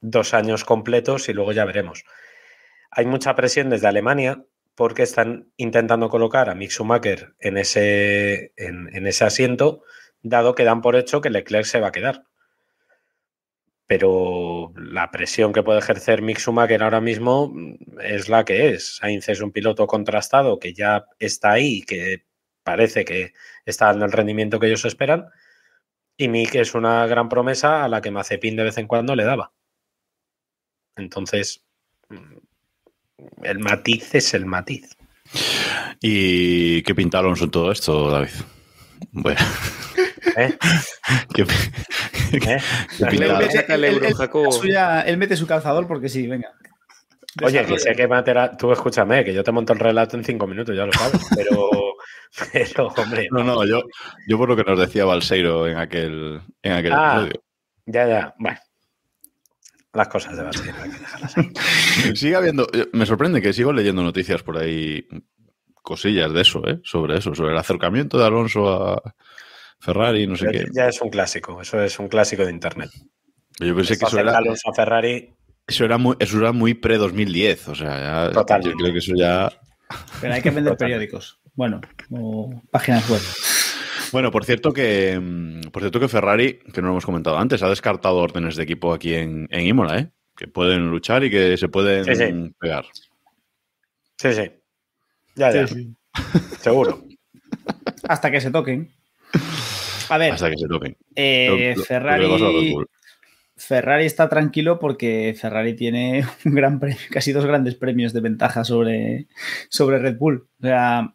[0.00, 2.04] dos años completos y luego ya veremos.
[2.90, 4.44] Hay mucha presión desde Alemania
[4.74, 9.82] porque están intentando colocar a Mick Schumacher en ese, en, ese asiento,
[10.22, 12.24] dado que dan por hecho que Leclerc se va a quedar.
[13.86, 17.52] Pero la presión que puede ejercer Mick Schumacher ahora mismo
[18.02, 18.96] es la que es.
[18.96, 22.26] Sainz es un piloto contrastado que ya está ahí, que
[22.62, 23.32] parece que
[23.64, 25.26] está dando el rendimiento que ellos esperan.
[26.16, 29.24] Y Mick es una gran promesa a la que Mazepin de vez en cuando le
[29.24, 29.52] daba.
[30.98, 31.62] Entonces,
[33.42, 34.96] el matiz es el matiz.
[36.00, 38.30] ¿Y qué pinta Alonso en todo esto, David?
[39.12, 39.40] Bueno.
[40.36, 40.56] ¿Eh?
[41.34, 42.60] ¿Qué, ¿Eh?
[45.06, 46.52] él, mete, su calzador porque sí, venga.
[47.42, 48.56] Oye, que sé que matera...
[48.56, 51.70] Tú escúchame, que yo te monto el relato en cinco minutos, ya lo sabes, pero,
[52.52, 53.28] pero hombre.
[53.30, 53.82] No, no, yo,
[54.26, 57.42] yo por lo que nos decía Balseiro en aquel, en aquel ah, episodio.
[57.86, 58.58] Ya, ya, bueno.
[59.92, 61.50] Las cosas de Balseiro hay que dejarlas ahí.
[62.14, 65.06] Sigue habiendo, me sorprende que sigo leyendo noticias por ahí,
[65.82, 66.80] cosillas de eso, ¿eh?
[66.84, 69.14] sobre eso, sobre el acercamiento de Alonso a
[69.80, 70.70] Ferrari, no sé Pero qué.
[70.74, 72.90] Ya es un clásico, eso es un clásico de internet.
[73.58, 75.34] Yo pensé que eso era, Alonso a Ferrari.
[75.66, 78.70] eso era muy, eso era muy pre-2010, o sea, ya, Totalmente.
[78.70, 79.50] yo creo que eso ya...
[80.20, 81.40] Pero hay que vender periódicos.
[81.54, 81.80] Bueno,
[82.10, 83.20] o páginas web.
[84.12, 87.62] Bueno, por cierto que mm, por cierto que Ferrari, que no lo hemos comentado antes,
[87.62, 90.10] ha descartado órdenes de equipo aquí en, en Imola, ¿eh?
[90.36, 92.54] Que pueden luchar y que se pueden Sí, sí.
[92.58, 92.84] pegar.
[94.16, 94.50] Sí, sí.
[95.36, 95.66] Ya, ya.
[96.60, 97.04] Seguro.
[98.08, 98.90] Hasta que se toquen.
[100.08, 100.96] A ver, Hasta que se toquen.
[101.14, 102.26] eh, Lo- lo- Ferrari,
[102.74, 102.84] lo.
[103.56, 108.64] Ferrari está tranquilo porque Ferrari tiene un gran premio, casi dos grandes premios de ventaja
[108.64, 109.26] sobre,
[109.68, 110.48] sobre Red Bull.
[110.60, 111.14] O sea,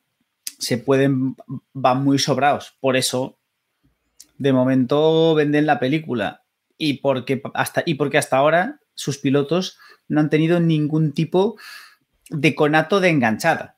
[0.64, 1.36] se pueden,
[1.74, 2.76] van muy sobrados.
[2.80, 3.38] Por eso,
[4.38, 6.44] de momento venden la película.
[6.78, 11.58] Y porque hasta, y porque hasta ahora sus pilotos no han tenido ningún tipo
[12.30, 13.78] de conato de enganchada.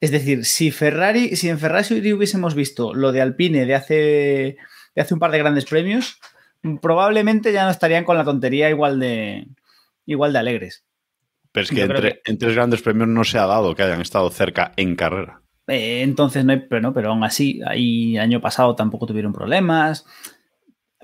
[0.00, 4.56] Es decir, si Ferrari, si en Ferrari hubiésemos visto lo de Alpine de hace,
[4.94, 6.18] de hace un par de grandes premios,
[6.80, 9.46] probablemente ya no estarían con la tontería igual de,
[10.06, 10.84] igual de alegres.
[11.52, 14.30] Pero es que entre, en tres grandes premios no se ha dado que hayan estado
[14.30, 15.41] cerca en carrera.
[15.68, 20.06] Eh, entonces, no hay, pero, no, pero aún así, ahí año pasado tampoco tuvieron problemas.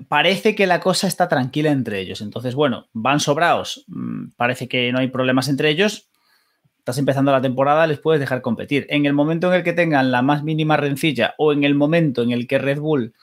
[0.07, 2.21] Parece que la cosa está tranquila entre ellos.
[2.21, 3.85] Entonces, bueno, van sobrados.
[3.87, 6.09] Mm, Parece que no hay problemas entre ellos.
[6.79, 8.87] Estás empezando la temporada, les puedes dejar competir.
[8.89, 12.23] En el momento en el que tengan la más mínima rencilla o en el momento
[12.23, 13.13] en el que Red Bull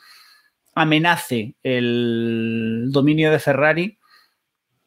[0.74, 3.98] amenace el dominio de Ferrari,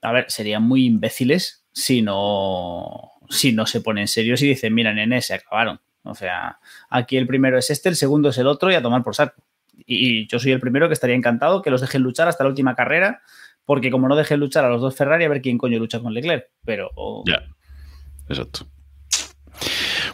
[0.01, 4.93] a ver, serían muy imbéciles si no, si no se ponen serios y dicen, mira,
[4.93, 5.81] nene, se acabaron.
[6.03, 9.03] O sea, aquí el primero es este, el segundo es el otro y a tomar
[9.03, 9.43] por saco.
[9.85, 12.75] Y yo soy el primero que estaría encantado que los dejen luchar hasta la última
[12.75, 13.21] carrera,
[13.65, 16.13] porque como no dejen luchar a los dos Ferrari, a ver quién coño lucha con
[16.13, 16.47] Leclerc.
[16.65, 16.89] Pero
[17.25, 17.43] Ya,
[18.27, 18.67] exacto.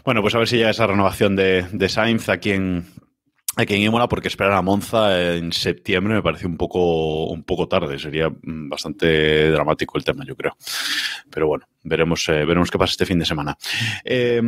[0.03, 2.85] Bueno, pues a ver si llega esa renovación de, de Sainz aquí en,
[3.55, 7.67] aquí en Imola, porque esperar a Monza en septiembre me parece un poco, un poco
[7.67, 7.99] tarde.
[7.99, 10.55] Sería mm, bastante dramático el tema, yo creo.
[11.29, 13.57] Pero bueno, veremos, eh, veremos qué pasa este fin de semana.
[14.03, 14.41] Eh,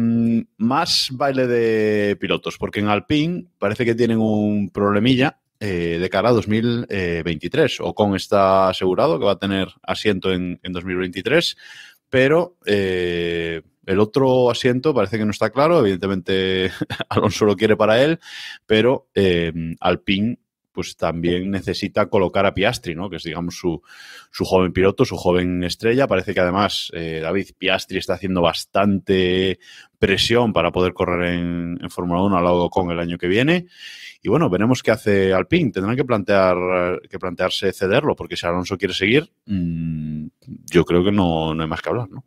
[0.58, 6.30] más baile de pilotos, porque en Alpine parece que tienen un problemilla eh, de cara
[6.30, 7.80] a 2023.
[7.82, 11.58] Ocon está asegurado que va a tener asiento en, en 2023,
[12.10, 15.80] pero eh, el otro asiento parece que no está claro.
[15.80, 16.72] Evidentemente,
[17.10, 18.20] Alonso lo quiere para él,
[18.66, 20.38] pero eh, Alpine
[20.78, 23.10] pues también necesita colocar a Piastri, ¿no?
[23.10, 23.82] Que es, digamos, su,
[24.30, 26.06] su joven piloto, su joven estrella.
[26.06, 29.58] Parece que además, eh, David Piastri está haciendo bastante
[29.98, 33.66] presión para poder correr en, Fórmula 1 al lado con el año que viene.
[34.22, 35.72] Y bueno, veremos qué hace Alpine.
[35.72, 40.28] Tendrán que plantear que plantearse cederlo, porque si Alonso quiere seguir, mmm,
[40.72, 42.24] yo creo que no, no hay más que hablar, ¿no?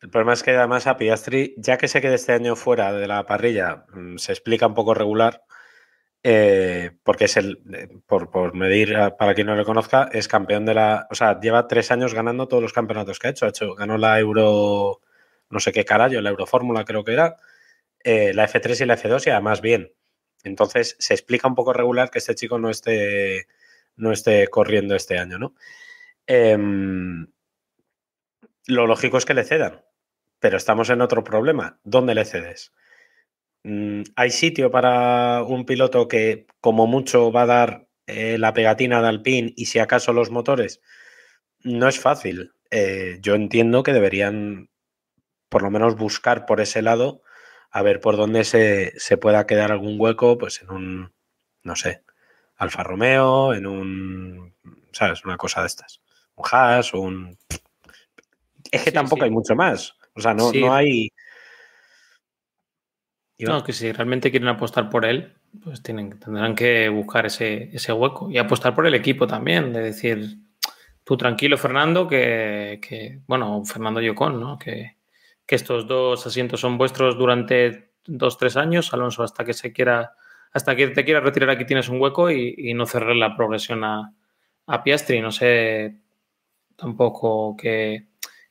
[0.00, 3.06] El problema es que además a Piastri, ya que se quede este año fuera de
[3.08, 5.42] la parrilla, mm, se explica un poco regular,
[6.22, 10.66] eh, porque es el, eh, por, por, medir, para quien no le conozca, es campeón
[10.66, 13.46] de la, o sea, lleva tres años ganando todos los campeonatos que ha hecho.
[13.46, 15.00] Ha hecho ganó la Euro,
[15.50, 17.36] no sé qué carajo, la Eurofórmula creo que era,
[18.04, 19.92] eh, la F3 y la F2 y además bien.
[20.44, 23.46] Entonces se explica un poco regular que este chico no esté,
[23.96, 25.54] no esté corriendo este año, ¿no?
[26.26, 27.28] Em,
[28.66, 29.82] lo lógico es que le cedan,
[30.40, 31.78] pero estamos en otro problema.
[31.84, 32.72] ¿Dónde le cedes?
[33.64, 39.02] mm, hay sitio para un piloto que como mucho va a dar eh, la pegatina
[39.02, 40.80] de Alpine y si acaso los motores.
[41.64, 42.52] No es fácil.
[42.70, 44.70] Eh, yo entiendo que deberían
[45.48, 47.22] por lo menos buscar por ese lado
[47.70, 51.12] a ver por dónde se, se pueda quedar algún hueco, pues en un,
[51.64, 52.04] no sé,
[52.56, 54.54] Alfa Romeo, en un,
[54.92, 55.24] ¿sabes?
[55.24, 56.00] Una cosa de estas.
[56.36, 57.38] Un Haas, un...
[58.70, 59.24] Es que Sí, tampoco sí.
[59.24, 59.97] hay mucho más.
[60.18, 60.60] O sea, no, Sí.
[60.60, 61.08] no hay...
[63.40, 67.92] No, que si realmente quieren apostar por él, pues tienen, tendrán que buscar ese, ese
[67.92, 70.38] hueco y apostar por el equipo también, de decir,
[71.04, 74.58] tú tranquilo, Fernando, que, que- bueno, Fernando Yocón, ¿no?
[74.58, 74.96] Que,
[75.46, 80.14] que estos dos asientos son vuestros durante dos, tres años, Alonso, hasta que se quiera,
[80.52, 83.84] hasta que te quieras retirar aquí tienes un hueco y, y no cerrar la progresión
[83.84, 84.12] a,
[84.66, 85.20] a Piastri.
[85.20, 85.94] No sé
[86.74, 88.08] tampoco qué,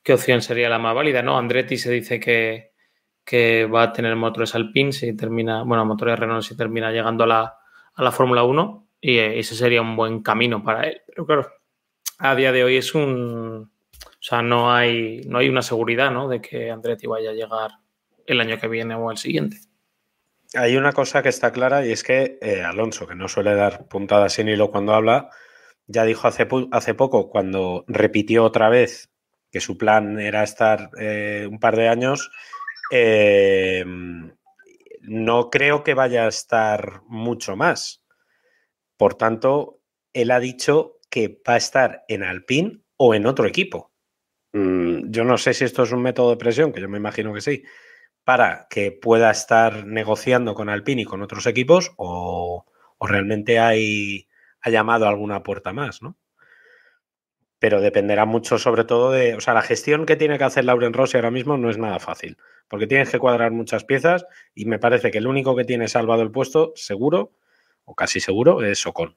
[0.08, 1.36] qué opción sería la más válida, ¿no?
[1.36, 6.56] Andretti se dice que, va a tener motores Alpine si termina, bueno, motores Renault si
[6.56, 7.58] termina llegando a la,
[7.92, 11.02] a la Fórmula 1 y ese sería un buen camino para él.
[11.06, 11.52] Pero claro,
[12.20, 13.70] a día de hoy es un...
[14.02, 16.26] O sea, no hay, no hay una seguridad, ¿no?
[16.26, 17.72] De que Andretti vaya a llegar
[18.24, 19.58] el año que viene o el siguiente.
[20.54, 23.88] Hay una cosa que está clara y es que eh, Alonso, que no suele dar
[23.88, 25.28] puntadas sin hilo cuando habla,
[25.86, 29.10] ya dijo hace, hace poco, cuando repitió otra vez
[29.50, 32.30] que su plan era estar eh, un par de años,
[32.90, 33.84] eh,
[35.02, 38.04] no creo que vaya a estar mucho más.
[38.96, 39.80] Por tanto,
[40.12, 43.92] él ha dicho que va a estar en Alpine o en otro equipo.
[44.52, 47.32] Mm, yo no sé si esto es un método de presión, que yo me imagino
[47.32, 47.62] que sí,
[48.24, 52.66] para que pueda estar negociando con Alpine y con otros equipos o,
[52.98, 54.28] o realmente hay,
[54.60, 56.18] ha llamado a alguna puerta más, ¿no?
[57.60, 60.92] Pero dependerá mucho sobre todo de, o sea, la gestión que tiene que hacer Lauren
[60.92, 62.36] Rossi ahora mismo no es nada fácil,
[62.68, 66.22] porque tienes que cuadrar muchas piezas y me parece que el único que tiene salvado
[66.22, 67.32] el puesto, seguro,
[67.84, 69.16] o casi seguro, es Ocon.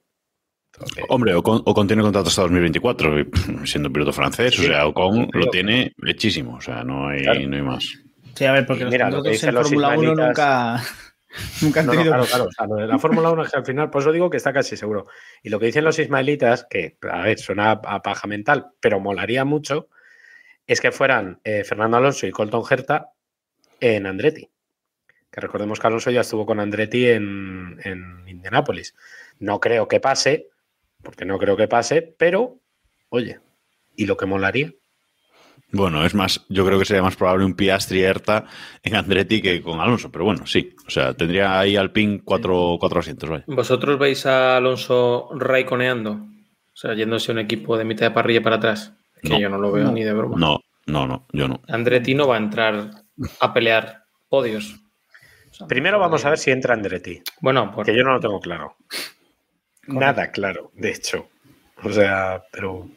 [0.73, 3.27] Entonces, Hombre, Ocon, Ocon tiene contrato hasta 2024, y,
[3.65, 7.39] siendo piloto francés, o sea, Ocon lo tiene hechísimo, o sea, no hay, Claro.
[7.47, 7.93] no hay más.
[8.33, 10.27] Sí, a ver, porque Y los mira, lo que contratos dicen en Fórmula 1 ismaelitas-
[10.27, 10.83] nunca,
[11.61, 12.13] nunca han No, no, tenido.
[12.13, 12.45] claro, claro.
[12.45, 14.37] o sea, lo de la Fórmula 1 es que al final, por eso digo que
[14.37, 15.07] está casi seguro.
[15.43, 18.99] Y lo que dicen los ismaelitas, que a ver, suena a, a paja mental, pero
[18.99, 19.89] molaría mucho,
[20.67, 23.09] es que fueran eh, Fernando Alonso y Colton Herta
[23.79, 24.49] en Andretti.
[25.31, 28.95] Que recordemos que Alonso ya estuvo con Andretti en, en Indianápolis.
[29.39, 30.49] No creo que pase,
[31.01, 32.59] porque no creo que pase, pero,
[33.09, 33.39] oye,
[33.95, 34.73] ¿y lo que molaría?
[35.73, 38.45] Bueno, es más, yo creo que sería más probable un Piastri Erta
[38.83, 40.75] en Andretti que con Alonso, pero bueno, sí.
[40.85, 43.43] O sea, tendría ahí Alpine cuatro, cuatro asientos, vaya.
[43.47, 46.11] ¿Vosotros veis a Alonso raiconeando?
[46.11, 48.93] O sea, yéndose a un equipo de mitad de parrilla para atrás.
[49.21, 49.39] Que No.
[49.39, 49.91] yo no lo veo No.
[49.91, 50.35] ni de broma.
[50.37, 51.61] No, no, no, yo no.
[51.67, 52.89] Andretti no va a entrar
[53.39, 54.75] a pelear podios.
[55.51, 57.21] O sea, Primero vamos a ver si entra Andretti.
[57.39, 58.75] Bueno, por- Que yo no lo tengo claro.
[59.87, 61.27] Nada claro, de hecho.
[61.83, 62.87] O sea, pero.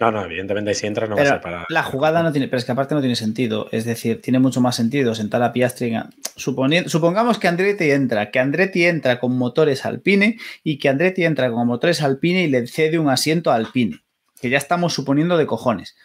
[0.00, 1.66] No, no, evidentemente si entra no va a Pero ser para.
[1.68, 3.68] la jugada no tiene, pero es que aparte no tiene sentido.
[3.72, 5.94] Es decir, tiene mucho más sentido sentar a Piastri.
[6.36, 11.66] supongamos que Andretti entra, que Andretti entra con motores Alpine y que Andretti entra con
[11.66, 14.00] motores Alpine y le cede un asiento a Alpine.
[14.40, 15.96] Que ya estamos suponiendo de cojones.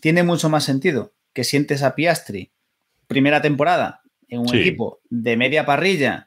[0.00, 2.52] Tiene mucho más sentido que sientes a Piastri
[3.06, 4.58] primera temporada en un Sí.
[4.60, 6.26] equipo de media parrilla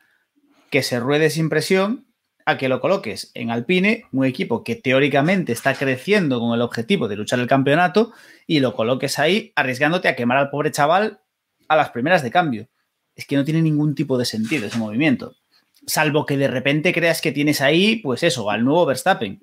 [0.70, 2.05] que se ruede sin presión
[2.46, 7.08] a que lo coloques en Alpine, un equipo que teóricamente está creciendo con el objetivo
[7.08, 8.14] de luchar el campeonato,
[8.46, 11.20] y lo coloques ahí arriesgándote a quemar al pobre chaval
[11.68, 12.68] a las primeras de cambio.
[13.16, 15.36] Es que no tiene ningún tipo de sentido ese movimiento.
[15.88, 19.42] Salvo que de repente creas que tienes ahí, pues eso, al nuevo Verstappen.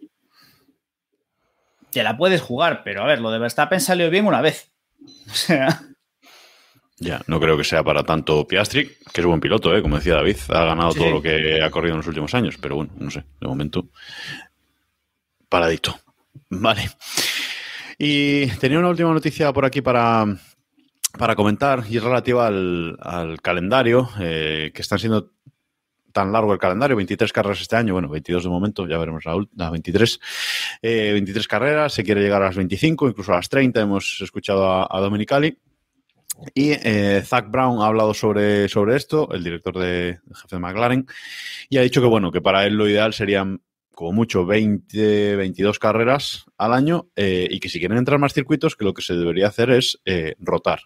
[1.90, 4.70] Te la puedes jugar, pero a ver, lo de Verstappen salió bien una vez.
[5.30, 5.82] O sea,
[7.02, 9.82] Ya, no creo que sea para tanto Piastri, que es buen piloto, ¿eh?
[9.82, 12.56] como decía David, ha ganado Sí, todo lo que ha corrido en los últimos años,
[12.60, 13.88] pero bueno, no sé, de momento,
[15.48, 15.98] paradito.
[16.50, 16.90] Vale.
[17.98, 20.24] Y tenía una última noticia por aquí para,
[21.18, 25.32] para comentar y es relativa al, al calendario, eh, que están siendo
[26.12, 29.34] tan largo el calendario, 23 carreras este año, bueno, 22 de momento, ya veremos la,
[29.34, 30.20] ult- la 23.
[30.82, 34.70] Eh, 23 carreras, se quiere llegar a las 25, incluso a las 30, hemos escuchado
[34.70, 35.56] a, a Domenicali.
[36.54, 41.06] Y eh, Zach Brown ha hablado sobre, sobre esto, el director de, jefe de McLaren,
[41.68, 43.60] y ha dicho que bueno, que para él lo ideal serían
[43.94, 48.74] como mucho 20, 22 carreras al año eh, y que si quieren entrar más circuitos,
[48.74, 50.80] que lo que se debería hacer es eh, rotar,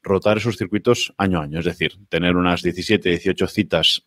[0.00, 4.06] rotar esos circuitos año a año, es decir, tener unas 17, 18 citas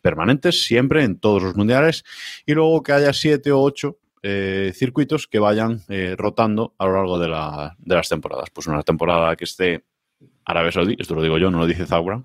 [0.00, 2.04] permanentes siempre en todos los mundiales
[2.46, 5.82] y luego que haya 7 o 8 eh, circuitos que vayan
[6.16, 8.48] rotando a lo largo de, la- de las temporadas.
[8.52, 9.84] Pues una temporada que esté
[10.44, 12.24] Arabia Saudí, esto lo digo yo, no lo dice Brown,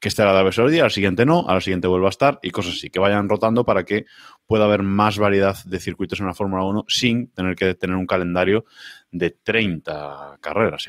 [0.00, 2.90] que esté Arabia Saudí, al siguiente no, al siguiente vuelva a estar y cosas así,
[2.90, 4.06] que vayan rotando para que
[4.46, 8.06] pueda haber más variedad de circuitos en la Fórmula 1 sin tener que tener un
[8.06, 8.64] calendario
[9.10, 10.88] de 30 carreras.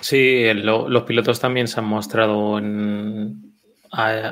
[0.00, 3.54] Sí, lo- los pilotos también se han mostrado en,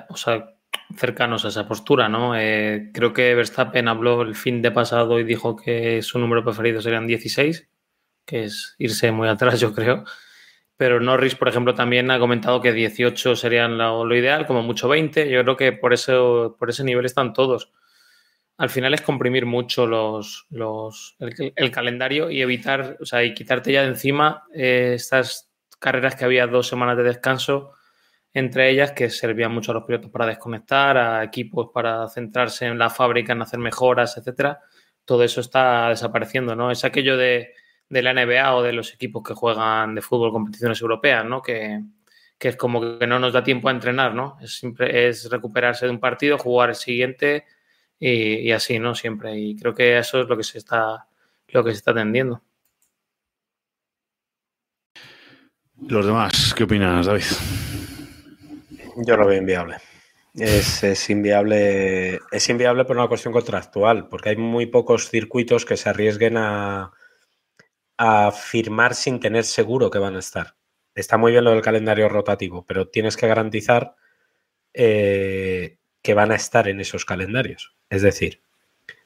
[0.09, 0.51] o sea,
[0.97, 2.37] cercanos a esa postura, ¿no?
[2.37, 6.83] Eh, creo que Verstappen habló el fin de pasado y dijo que su número preferido
[6.83, 7.69] serían 16,
[8.27, 10.05] que es irse muy atrás, yo creo.
[10.77, 15.31] Pero Norris, por ejemplo, también ha comentado que 18 serían lo, ideal, como mucho 20.
[15.31, 17.73] Yo creo que por, eso, por ese nivel están todos.
[18.57, 23.35] Al final es comprimir mucho los, los, el, el calendario y evitar, o sea, y
[23.35, 27.73] quitarte ya de encima eh, estas carreras que había dos semanas de descanso
[28.35, 32.77] entre ellas que servían mucho a los pilotos para desconectar, a equipos para centrarse en
[32.77, 34.61] la fábrica, en hacer mejoras, etcétera.
[35.05, 36.73] Todo eso está desapareciendo, ¿no?
[36.73, 37.55] Es aquello de,
[37.89, 41.43] de la NBA o de los equipos que juegan de fútbol competiciones europeas, ¿no?
[41.43, 41.81] Que,
[42.39, 44.37] que es como que no nos da tiempo a entrenar, ¿no?
[44.41, 47.45] Es, siempre, es recuperarse de un partido, jugar el siguiente
[47.99, 48.95] y, y así, ¿no?
[48.95, 49.37] Siempre.
[49.39, 51.07] Y creo que eso es lo que se está,
[51.49, 52.43] lo que se está atendiendo.
[55.89, 57.25] Los demás, ¿qué opinas, David?
[59.07, 59.77] Yo lo veo inviable.
[60.35, 62.21] Es, es inviable.
[62.33, 66.93] Es inviable por una cuestión contractual, porque hay muy pocos circuitos que se arriesguen a,
[67.97, 70.57] a firmar sin tener seguro que van a estar.
[70.95, 73.97] Está muy bien lo del calendario rotativo, pero tienes que garantizar
[74.73, 77.77] eh, que van a estar en esos calendarios.
[77.91, 78.43] Es decir,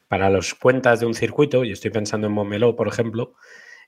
[0.07, 3.35] para las cuentas de un circuito, y estoy pensando en Montmeló, por ejemplo,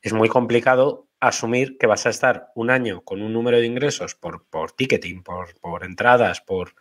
[0.02, 4.16] es muy complicado asumir que vas a estar un año con un número de ingresos
[4.16, 6.74] por, por ticketing, por, por entradas, por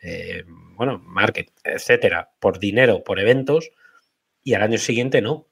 [0.00, 3.70] eh, bueno, market, etcétera, por dinero, por eventos,
[4.42, 5.46] y al año siguiente no.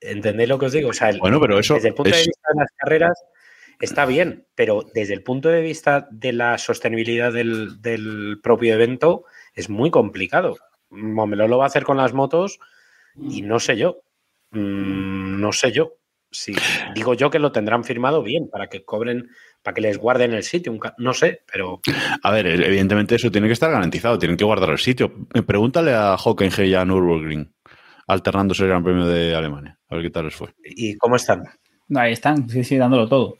[0.00, 0.90] ¿Entendéis lo que os digo?
[0.90, 3.24] O sea, el- Bueno, pero eso desde el punto de vista de las carreras
[3.80, 9.24] está bien, pero desde el punto de vista de la sostenibilidad del, del propio evento
[9.54, 10.56] es muy complicado.
[10.90, 12.58] Montmeló lo va a hacer con las motos
[13.16, 14.02] y no sé yo.
[14.52, 15.94] Mm, no sé yo.
[16.32, 16.54] Si
[16.94, 19.28] digo yo que lo tendrán firmado bien para que cobren,
[19.62, 20.78] para que les guarden el sitio.
[20.98, 21.80] No sé, pero
[22.22, 25.12] A ver, evidentemente eso tiene que estar garantizado, tienen que guardar el sitio.
[25.46, 27.52] Pregúntale a Hockenheim y a Nürburgring,
[28.12, 30.54] alternándose el Gran Premio de Alemania, a ver qué tal les fue.
[30.64, 31.44] ¿y cómo están?
[31.94, 33.38] Ahí están, sí, sí, dándolo todo.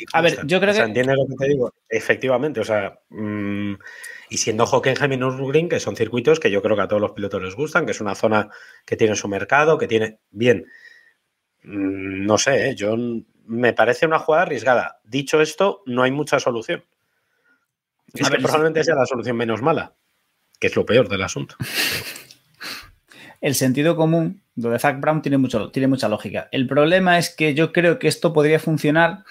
[0.00, 0.48] ¿Y A ver, están?
[0.48, 1.72] yo creo O sea, que- ¿Entiendes lo que te digo?
[1.88, 3.74] Efectivamente, o sea, mm,
[4.30, 7.12] y siendo Hockenheim y Nürburgring, que son circuitos que yo creo que a todos los
[7.12, 8.48] pilotos les gustan, que es una zona
[8.86, 10.18] que tiene su mercado, que tiene.
[10.30, 10.66] Bien,
[11.64, 12.74] Mm, no sé, ¿eh?
[12.74, 12.96] yo
[13.46, 15.00] me parece una jugada arriesgada.
[15.04, 16.82] Dicho esto, no hay mucha solución.
[18.14, 19.94] Es A que ver, probablemente sea la solución menos mala,
[20.58, 21.54] que es lo peor del asunto.
[23.42, 26.48] el sentido común, lo de Zach Brown tiene, mucho, tiene mucha lógica.
[26.52, 29.24] El problema es que yo creo que esto podría funcionar,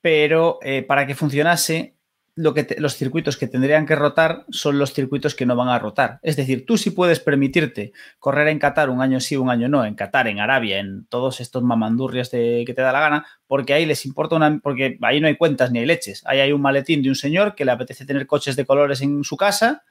[0.00, 1.94] pero eh, para que funcionase,
[2.34, 6.18] los circuitos que tendrían que rotar son los circuitos que no van a rotar.
[6.22, 9.86] Es decir, tú sí puedes permitirte correr en Qatar un año sí, un año no,
[9.86, 13.86] en Qatar, en Arabia, en todos estos mamandurrias que te da la gana, porque ahí
[13.86, 14.58] les importa una.
[14.58, 16.22] porque ahí no hay cuentas ni hay leches.
[16.26, 19.24] Ahí hay un maletín de un señor que le apetece tener coches de colores en
[19.24, 19.84] su casa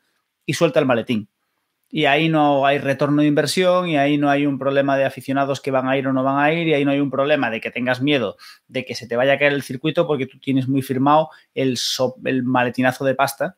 [0.45, 1.29] y suelta el maletín
[1.89, 5.61] y ahí no hay retorno de inversión y ahí no hay un problema de aficionados
[5.61, 7.49] que van a ir o no van a ir y ahí no hay un problema
[7.49, 10.39] de que tengas miedo de que se te vaya a caer el circuito porque tú
[10.39, 13.57] tienes muy firmado el, so- el maletinazo de pasta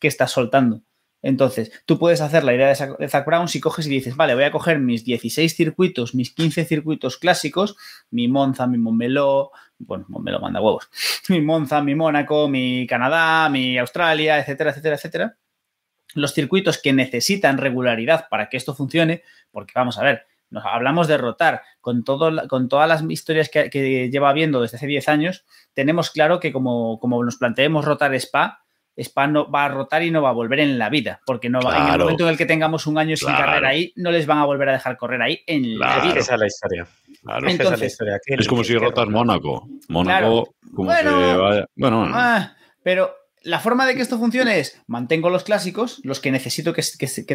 [0.00, 0.82] que estás soltando.
[1.20, 4.14] Entonces, tú puedes hacer la idea de Zac, de Zac Brown si coges y dices,
[4.14, 7.76] vale, voy a coger mis 16 circuitos, mis 15 circuitos clásicos,
[8.10, 10.88] mi Monza, mi Montmeló, bueno, Montmeló manda huevos,
[11.28, 15.36] mi Monza, mi Mónaco, mi Canadá, mi Australia, etcétera, etcétera, etcétera
[16.14, 21.06] los circuitos que necesitan regularidad para que esto funcione, porque vamos a ver, nos hablamos
[21.08, 25.08] de rotar con, todo, con todas las historias que, que lleva habiendo desde hace 10
[25.08, 25.44] años,
[25.74, 28.62] tenemos claro que como, como nos planteemos rotar Spa,
[28.96, 31.60] Spa no va a rotar y no va a volver en la vida, porque no
[31.60, 32.04] va, en el Claro.
[32.04, 33.44] momento en el que tengamos un año sin Claro.
[33.44, 36.02] carrera ahí, no les van a volver a dejar correr ahí en la Claro.
[36.02, 36.14] vida.
[36.20, 36.86] Esa es la historia.
[37.22, 37.46] Claro.
[37.48, 38.20] Esa es la historia.
[38.26, 39.68] Es como si rotas Mónaco.
[39.88, 41.42] Mónaco, como Bueno.
[41.42, 41.66] vaya.
[41.76, 42.12] Bueno, bueno.
[42.16, 43.14] Ah, pero
[43.48, 46.82] la forma de que esto funcione es mantengo los clásicos, los que necesito que,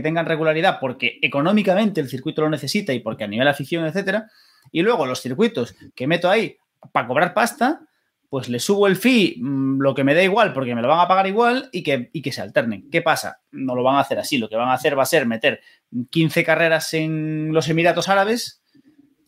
[0.01, 4.29] tengan regularidad porque económicamente el circuito lo necesita y porque a nivel afición, etcétera.
[4.71, 6.57] Y luego los circuitos que meto ahí
[6.91, 7.81] para cobrar pasta,
[8.29, 10.99] pues le subo el fee, mm, lo que me da igual porque me lo van
[10.99, 12.91] a pagar igual y que, y que se alternen.
[12.91, 13.39] ¿Qué pasa?
[13.51, 14.37] No lo van a hacer así.
[14.37, 15.61] Lo que van a hacer va a ser meter
[16.11, 18.61] 15 carreras en los Emiratos Árabes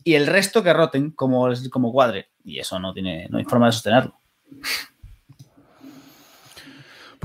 [0.04, 2.28] y el resto que roten como, como cuadre.
[2.44, 4.20] Y eso no tiene, no hay forma de sostenerlo.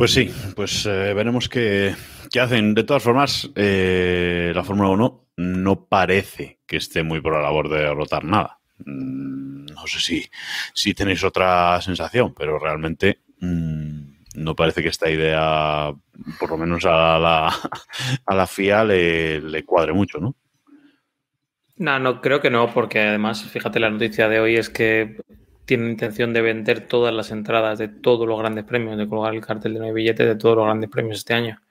[0.02, 1.94] Pues sí, pues eh, veremos qué,
[2.32, 2.74] qué hacen.
[2.74, 7.70] De todas formas, eh, la Fórmula 1 no parece que esté muy por la labor
[7.70, 8.58] de rotar nada.
[8.84, 10.28] Mm, No sé si,
[10.74, 14.02] si tenéis otra sensación, pero realmente mm,
[14.38, 15.94] no parece que esta idea,
[16.40, 17.56] por lo menos a la,
[18.26, 20.36] a la FIA, le, le cuadre mucho, ¿no?
[21.76, 25.18] No, no, creo que no, porque además, fíjate, la noticia de hoy es que
[25.72, 29.40] tienen intención de vender todas las entradas de todos los grandes premios, de colgar el
[29.40, 31.62] cartel de nueve billetes de todos los grandes premios este año.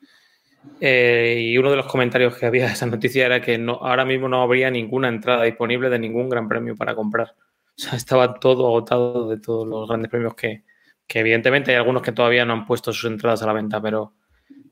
[0.80, 4.06] Eh, y uno de los comentarios que había de esa noticia era que no, ahora
[4.06, 7.34] mismo no habría ninguna entrada disponible de ningún gran premio para comprar.
[7.36, 10.64] O sea, estaba todo agotado de todos los grandes premios que,
[11.06, 14.14] que evidentemente hay algunos que todavía no han puesto sus entradas a la venta, pero,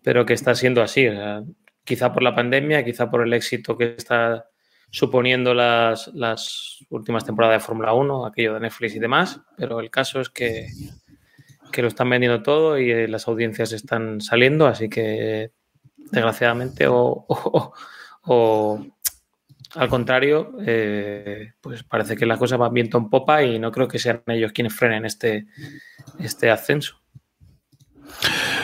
[0.03, 1.07] pero que está siendo así.
[1.85, 4.47] Quizá por la pandemia, quizá por el éxito que está
[4.91, 9.91] suponiendo las, las últimas temporadas de Fórmula 1, aquello de Netflix y demás, pero el
[9.91, 10.69] caso es que,
[11.73, 15.53] que lo están vendiendo todo y eh, las audiencias están saliendo, así que
[16.11, 17.27] desgraciadamente o,
[18.25, 18.87] o-
[19.75, 23.87] al contrario, eh, pues parece que las cosas van viento en popa y no creo
[23.87, 25.47] que sean ellos quienes frenen este,
[26.19, 26.97] este ascenso.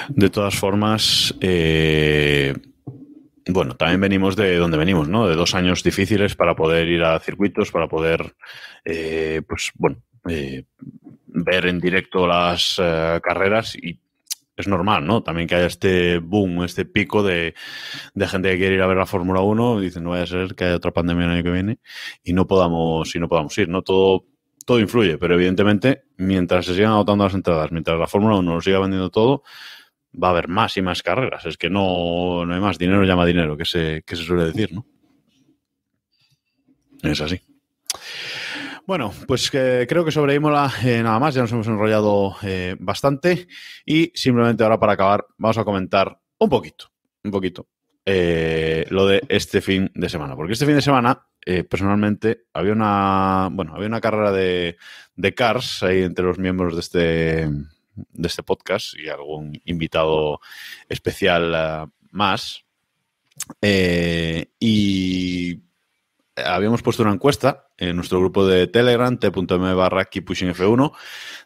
[0.08, 2.54] De todas formas, eh,
[3.46, 5.28] bueno, también venimos de donde venimos, ¿no?
[5.28, 8.34] De dos años difíciles para poder ir a circuitos, para poder,
[8.84, 10.64] eh, pues, bueno, eh,
[11.26, 14.00] ver en directo las eh, carreras y
[14.56, 15.22] es normal, ¿no?
[15.22, 17.54] También que haya este boom, este pico de,
[18.14, 20.26] de gente que quiere ir a ver la Fórmula 1 y dicen, no vaya a
[20.26, 21.78] ser que haya otra pandemia el año que viene
[22.22, 23.82] y no podamos, y no podamos ir, ¿no?
[23.82, 24.26] Todo,
[24.64, 28.60] todo influye, pero evidentemente, mientras se sigan agotando las entradas, mientras la Fórmula 1 lo
[28.60, 29.42] siga vendiendo todo,
[30.22, 31.46] va a haber más y más carreras.
[31.46, 32.78] Es que no, no hay más.
[32.78, 34.86] Dinero llama dinero, que se, que se suele decir, ¿no?
[37.02, 37.40] Es así.
[38.86, 42.76] Bueno, pues eh, creo que sobre Imola eh, nada más, ya nos hemos enrollado eh,
[42.78, 43.48] bastante
[43.86, 46.90] y simplemente ahora para acabar vamos a comentar un poquito,
[47.22, 47.66] un poquito
[48.06, 51.26] lo de este fin de semana, porque este fin de semana
[51.70, 54.76] personalmente había una, bueno, había una carrera de,
[55.16, 57.50] de cars ahí entre los miembros de este,
[57.94, 60.40] de este podcast y algún invitado
[60.88, 62.64] especial eh, más.
[63.60, 65.60] Eh, y
[66.36, 70.92] habíamos puesto una encuesta en nuestro grupo de Telegram, t.m barra keeppushingf1,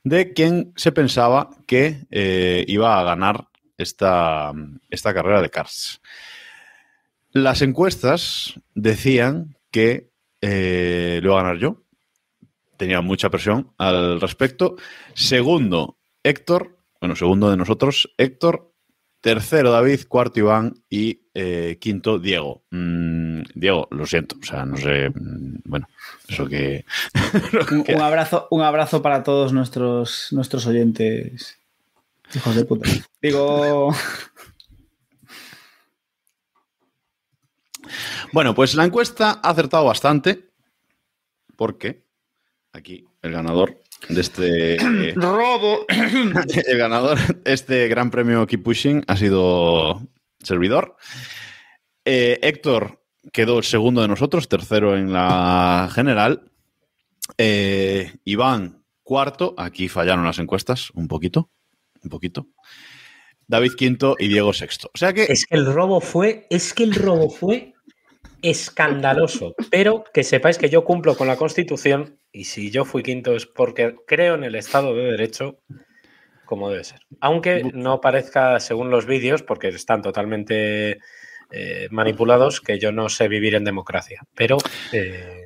[0.05, 4.53] de quién se pensaba que eh, iba a ganar esta,
[4.91, 6.01] esta carrera de cars.
[7.33, 11.83] Las encuestas decían que lo iba a ganar yo.
[12.77, 14.77] Tenía mucha presión al respecto.
[15.15, 16.79] Segundo, Héctor.
[17.01, 18.73] Bueno, segundo de nosotros, Héctor.
[19.21, 20.01] Tercero, David.
[20.09, 20.75] Cuarto, Iván.
[20.89, 22.63] Y eh, quinto, Diego.
[22.71, 24.37] Mm, Diego, lo siento.
[24.41, 25.11] O sea, no sé.
[25.11, 25.89] mm, Bueno,
[26.29, 26.85] eso que.
[27.73, 31.59] Un, un abrazo, un abrazo para todos nuestros, nuestros oyentes.
[32.35, 32.89] Hijos de puta.
[33.23, 33.93] Digo.
[38.33, 40.51] Bueno, pues la encuesta ha acertado bastante.
[41.57, 42.05] Porque
[42.73, 44.75] aquí el ganador de este.
[45.11, 45.87] eh, ¡Robo!
[45.89, 50.03] el ganador de este gran premio Keep Pushing ha sido
[50.43, 50.97] servidor.
[52.05, 56.51] Eh, Héctor quedó segundo de nosotros, tercero en la general.
[57.37, 59.55] Eh, Iván, cuarto.
[59.59, 61.51] Aquí fallaron las encuestas un poquito.
[62.03, 62.47] Un poquito.
[63.47, 64.91] David quinto y Diego sexto.
[64.95, 67.75] O sea que Es que el robo fue, es que el robo fue
[68.43, 69.55] escandaloso.
[69.71, 73.47] Pero que sepáis que yo cumplo con la Constitución y si yo fui quinto es
[73.47, 75.59] porque creo en el Estado de Derecho
[76.49, 77.01] como debe ser.
[77.21, 80.99] Aunque no parezca según los vídeos, porque están totalmente
[81.51, 84.23] eh, manipulados, que yo no sé vivir en democracia.
[84.35, 84.57] Pero
[84.93, 85.38] eh,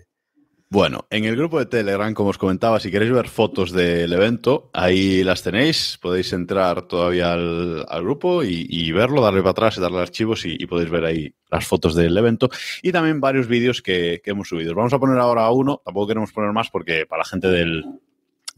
[0.72, 4.70] Bueno, en el grupo de Telegram, como os comentaba, si queréis ver fotos del evento,
[4.72, 5.98] ahí las tenéis.
[6.00, 10.64] Podéis entrar todavía al, grupo y, verlo, darle para atrás y darle archivos y, y
[10.64, 12.48] podéis ver ahí las fotos del evento
[12.82, 14.74] y también varios vídeos que, que hemos subido.
[14.74, 17.84] Vamos a poner ahora uno, tampoco queremos poner más porque para la gente del,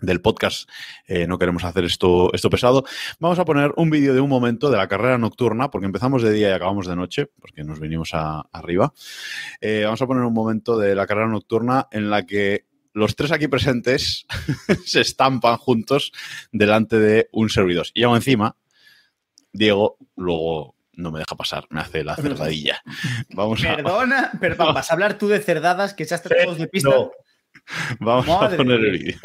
[0.01, 0.69] del podcast
[1.07, 2.85] eh, no queremos hacer esto, esto pesado.
[3.21, 6.33] Vamos a poner un vídeo de un momento de la carrera nocturna, porque empezamos de
[6.33, 8.93] día y acabamos de noche, porque nos vinimos a- arriba.
[9.61, 13.33] Eh, vamos a poner un momento de la carrera nocturna en la que los tres
[13.33, 14.27] aquí presentes
[14.85, 16.13] se estampan juntos
[16.53, 17.87] delante de un servidor.
[17.95, 18.57] Y aún encima,
[19.53, 22.81] Diego luego no me deja pasar, me hace la cerdadilla.
[23.31, 26.91] Vamos a, Perdona, perdón, vas a hablar tú de cerdadas que echaste todos de pista.
[26.91, 27.11] no.
[28.01, 29.19] vamos a poner el vídeo.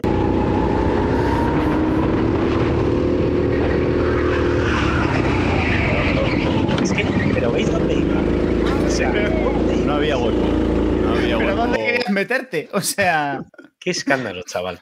[6.84, 8.16] es que, pero ¿veis dónde iba?
[8.88, 9.86] O sea, ¿dónde iba?
[9.86, 10.38] No había hueco.
[11.04, 11.56] No había ¿Pero hueco.
[11.62, 12.70] dónde querías meterte?
[12.74, 13.42] O sea,
[13.80, 14.80] Qué escándalo, chaval.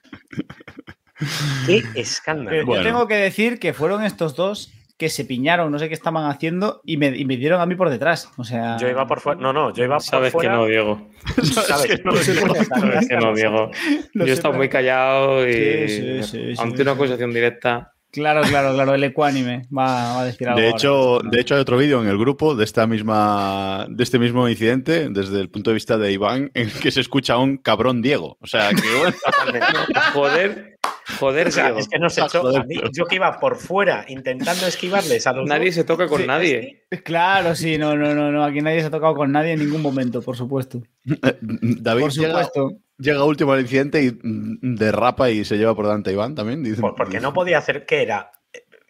[1.65, 2.57] Qué escándalo.
[2.57, 2.83] yo Bueno.
[2.83, 6.81] tengo que decir que fueron estos dos que se piñaron, no sé qué estaban haciendo,
[6.83, 8.31] y me, y me dieron a mí por detrás.
[8.37, 9.39] O sea, Yo iba por fuera.
[9.39, 10.55] No, no, yo iba por Sabes que fuera.
[10.55, 11.09] no, Diego.
[11.43, 12.03] ¿Sabes?
[12.03, 13.69] no, Sabes que no, Diego.
[14.15, 16.81] Yo he estado muy callado y Sí, sí, sí, sí, ante sí.
[16.81, 20.59] una acusación directa, Claro, claro, claro, el ecuánime va, va a decir algo.
[20.59, 20.77] De ahora.
[20.77, 24.49] hecho, de hecho, hay otro vídeo en el grupo de esta misma, de este mismo
[24.49, 27.57] incidente, desde el punto de vista de Iván, en el que se escucha a un
[27.57, 28.37] cabrón Diego.
[28.41, 29.15] O sea, que bueno,
[30.13, 30.77] Joder,
[31.19, 31.79] joder, O sea, Diego.
[31.79, 32.75] es que nos echó Joder, a mí.
[32.75, 32.89] tío.
[32.91, 35.75] Yo que iba por fuera intentando esquivarles a los Nadie dos.
[35.75, 36.83] se toca con Sí, nadie.
[37.03, 39.81] Claro, sí, no, no, no, no, aquí nadie se ha tocado con nadie en ningún
[39.81, 40.81] momento, por supuesto.
[41.05, 42.67] David Por supuesto.
[42.69, 42.77] llega
[43.25, 46.63] último al incidente y mm, derrapa y se lleva por delante a Iván también.
[46.63, 47.85] Dice, Porque no podía hacer.
[47.85, 48.31] ¿Qué era?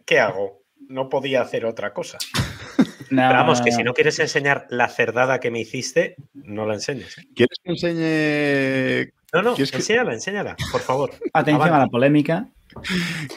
[0.05, 0.63] ¿Qué hago?
[0.89, 2.17] No podía hacer otra cosa.
[3.09, 3.77] No, Pero vamos, no, que no.
[3.77, 7.17] si no quieres enseñar la cerdada que me hiciste, no la enseñes.
[7.17, 7.23] ¿eh?
[7.33, 9.13] ¿Quieres que enseñe?
[9.31, 11.11] No, no, ¿Quieres que- enséñala, enséñala, por favor.
[11.31, 12.49] Atención a la polémica.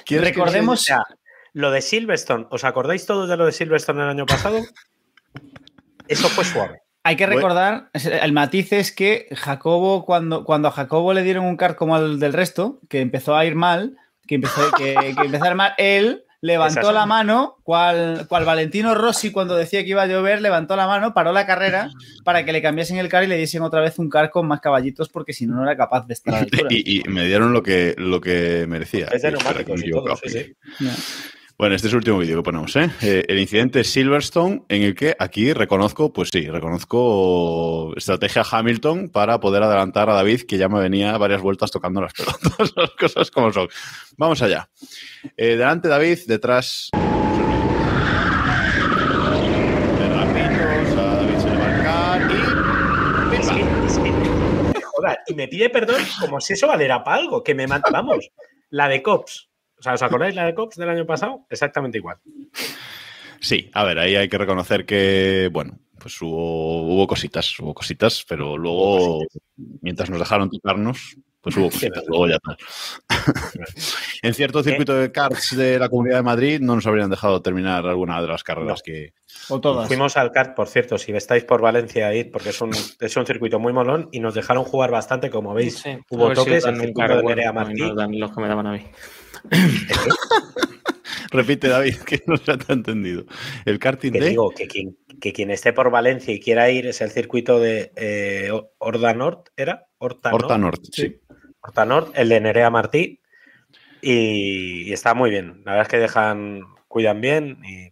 [0.04, 1.04] ¿Quieres que Recordemos- O sea,
[1.52, 4.58] lo de Silverstone, ¿os acordáis todos de lo de Silverstone el año pasado?
[6.08, 6.80] Eso fue suave.
[7.02, 11.56] Hay que recordar, el matiz es que Jacobo, cuando, cuando a Jacobo le dieron un
[11.56, 13.96] kart como al del resto, que empezó a ir mal,
[14.26, 18.94] que empezó, que, que empezó a ir mal, él levantó la mano, cual, cual Valentino
[18.94, 21.90] Rossi cuando decía que iba a llover, levantó la mano, paró la carrera
[22.24, 24.60] para que le cambiasen el car y le diesen otra vez un car con más
[24.60, 26.68] caballitos porque si no, no era capaz de estar a la altura.
[26.70, 29.06] Y, y me dieron lo que, lo que merecía.
[29.06, 30.54] Es de neumáticos y todo, sí, sí.
[30.80, 30.90] No.
[31.60, 32.90] Bueno, este es el último vídeo que ponemos, ¿eh?
[33.02, 39.40] Eh, El incidente Silverstone, en el que aquí reconozco, pues sí, reconozco estrategia Hamilton para
[39.40, 43.30] poder adelantar a David, que ya me venía varias vueltas tocando las pelotas, las cosas
[43.30, 43.68] como son.
[44.16, 44.70] Vamos allá.
[45.36, 46.88] Eh, delante David, detrás.
[55.28, 55.34] Y.
[55.34, 58.30] Me pide perdón como si eso valiera para algo, que me man- Vamos,
[58.70, 59.49] la de Cops.
[59.80, 61.46] O sea, ¿os acordáis la de Cops del año pasado?
[61.48, 62.18] Exactamente igual.
[63.40, 68.24] Sí, a ver, ahí hay que reconocer que, bueno, pues hubo, hubo cositas, hubo cositas,
[68.28, 69.20] pero luego,
[69.80, 72.58] mientras nos dejaron tocarnos, pues hubo cositas, luego ya tal.
[74.22, 77.86] en cierto circuito de karts de la Comunidad de Madrid no nos habrían dejado terminar
[77.86, 78.82] alguna de las carreras No.
[78.84, 79.14] que...
[79.48, 79.88] O todas.
[79.88, 82.70] Fuimos al kart, por cierto, si estáis por Valencia, id, porque es un,
[83.00, 85.78] es un circuito muy molón y nos dejaron jugar bastante, como veis.
[85.78, 87.80] Sí, hubo si toques, dan el un circuito de Nerea Martí.
[87.80, 88.84] no dan los que me daban a mí.
[91.30, 93.24] Repite, David, que no se te ha entendido.
[93.64, 94.28] El karting Que de...
[94.30, 97.92] digo que quien, que quien esté por Valencia y quiera ir es el circuito de
[97.96, 99.86] eh, Horda Nord, ¿era?
[99.98, 100.78] Horta, Horta Nord.
[100.78, 101.20] Norte, sí.
[101.62, 103.20] Horta Nord, el de Nerea Martí.
[104.02, 105.62] Y, y está muy bien.
[105.64, 107.89] La verdad es que dejan, cuidan bien y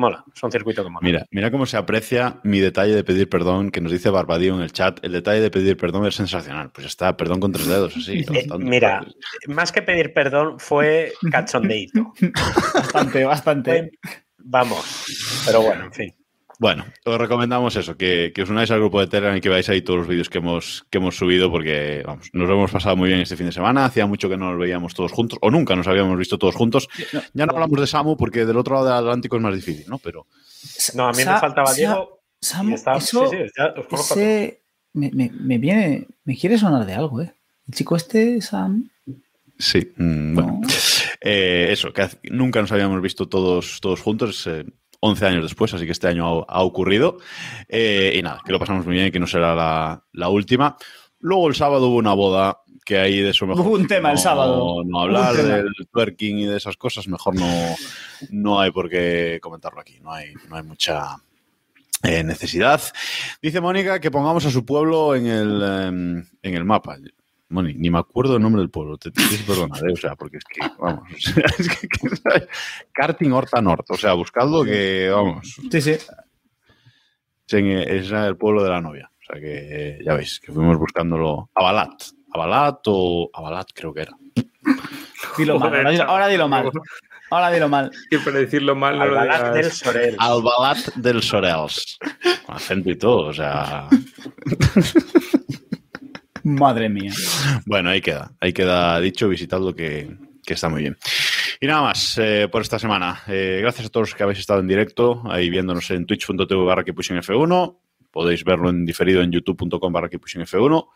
[0.00, 0.24] mola.
[0.34, 1.04] Es un circuito que mola.
[1.06, 4.62] Mira, mira cómo se aprecia mi detalle de pedir perdón, que nos dice Barbadío en
[4.62, 4.98] el chat.
[5.04, 6.70] El detalle de pedir perdón es sensacional.
[6.70, 8.24] Pues está, perdón con tres dedos, así.
[8.34, 9.06] Eh, mira,
[9.46, 12.12] más que pedir perdón fue cachondeito.
[12.74, 13.70] Bastante, bastante.
[14.02, 15.04] Fue- Vamos.
[15.46, 16.14] Pero bueno, en fin.
[16.60, 19.66] Bueno, os recomendamos eso, que, que os unáis al grupo de Telegram y que veáis
[19.70, 22.96] ahí todos los vídeos que hemos, que hemos subido, porque vamos, nos lo hemos pasado
[22.96, 23.86] muy bien este fin de semana.
[23.86, 26.86] Hacía mucho que no nos veíamos todos juntos, o nunca nos habíamos visto todos juntos.
[27.14, 27.22] no.
[27.32, 29.96] Ya no hablamos de Samu, porque del otro lado del Atlántico es más difícil, ¿no?
[29.98, 30.26] Pero
[30.94, 32.20] No, a mí Sa- me faltaba Sa- Diego.
[32.42, 34.60] Samu, estaba- eso, sí, sí, ya os ese
[34.92, 37.32] me, me- me viene, me quiere sonar de algo, ¿eh?
[37.68, 38.86] El chico este, Sam.
[39.58, 40.60] sí, mm, bueno.
[40.62, 40.68] No.
[41.22, 44.64] Eh, eso, que nunca nos habíamos visto todos, todos juntos, eh,
[45.00, 47.18] 11 años después, así que este año ha, ha ocurrido.
[47.68, 50.76] Eh, y nada, que lo pasamos muy bien y que no será la, la última.
[51.20, 53.66] Luego el sábado hubo una boda que ahí de eso mejor.
[53.66, 54.82] Hubo un tema el no- sábado.
[54.84, 57.46] No hablar del twerking y de esas cosas, mejor no,
[58.30, 60.00] no hay por qué comentarlo aquí.
[60.00, 61.16] No hay, no hay mucha
[62.02, 62.80] eh, necesidad.
[63.42, 66.96] Dice Mónica que pongamos a su pueblo en el, em, en el mapa.
[67.50, 69.92] Moni, ni me acuerdo el nombre del pueblo, te tienes que perdonar, ¿eh?
[69.92, 72.48] o sea, porque es que, vamos, o sea, es que, que-
[72.92, 75.90] Karting Horta Norte, o sea, buscadlo que, vamos, Sí, sí.
[75.90, 76.08] es
[77.52, 80.78] en- es el pueblo de la novia, o sea, que eh, ya veis, que fuimos
[80.78, 84.16] buscándolo, Abalat, Abalat o Abalat creo que era.
[85.36, 85.74] Dilo mal.
[85.74, 86.70] Ahora dilo, ahora dilo mal.
[87.32, 87.90] Ahora dilo mal.
[88.10, 89.54] Y para decirlo mal no lo Albalat digas.
[89.54, 90.16] del Sorel.
[90.18, 91.98] Albalat del Sorels,
[92.46, 93.88] con acento y todo, o sea,
[96.44, 97.12] Madre mía.
[97.66, 100.96] Bueno, ahí queda, ahí queda dicho, visitadlo que, que está muy bien.
[101.60, 103.22] Y nada más eh, por esta semana.
[103.28, 106.84] Eh, gracias a todos los que habéis estado en directo, ahí viéndonos en twitch.tv barra
[106.84, 107.78] F1.
[108.10, 110.88] Podéis verlo en diferido en youtube.com barra F1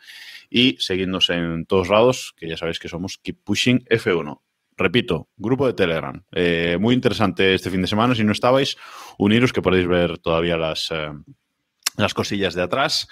[0.50, 4.40] y seguidnos en todos lados, que ya sabéis que somos Keep Pushing F1.
[4.76, 6.24] Repito, grupo de Telegram.
[6.32, 8.14] Eh, muy interesante este fin de semana.
[8.14, 8.76] Si no estabais,
[9.18, 10.88] uniros que podéis ver todavía las,
[11.96, 13.06] las cosillas de atrás.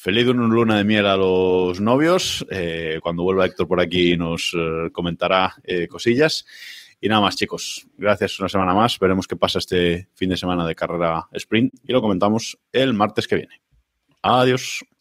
[0.00, 2.46] Feliz luna de miel a los novios.
[2.52, 6.46] Eh, cuando vuelva Héctor por aquí nos eh, comentará eh, cosillas.
[7.00, 7.84] Y nada más, chicos.
[7.96, 8.96] Gracias una semana más.
[9.00, 13.26] Veremos qué pasa este fin de semana de carrera sprint y lo comentamos el martes
[13.26, 13.60] que viene.
[14.22, 14.84] Adiós.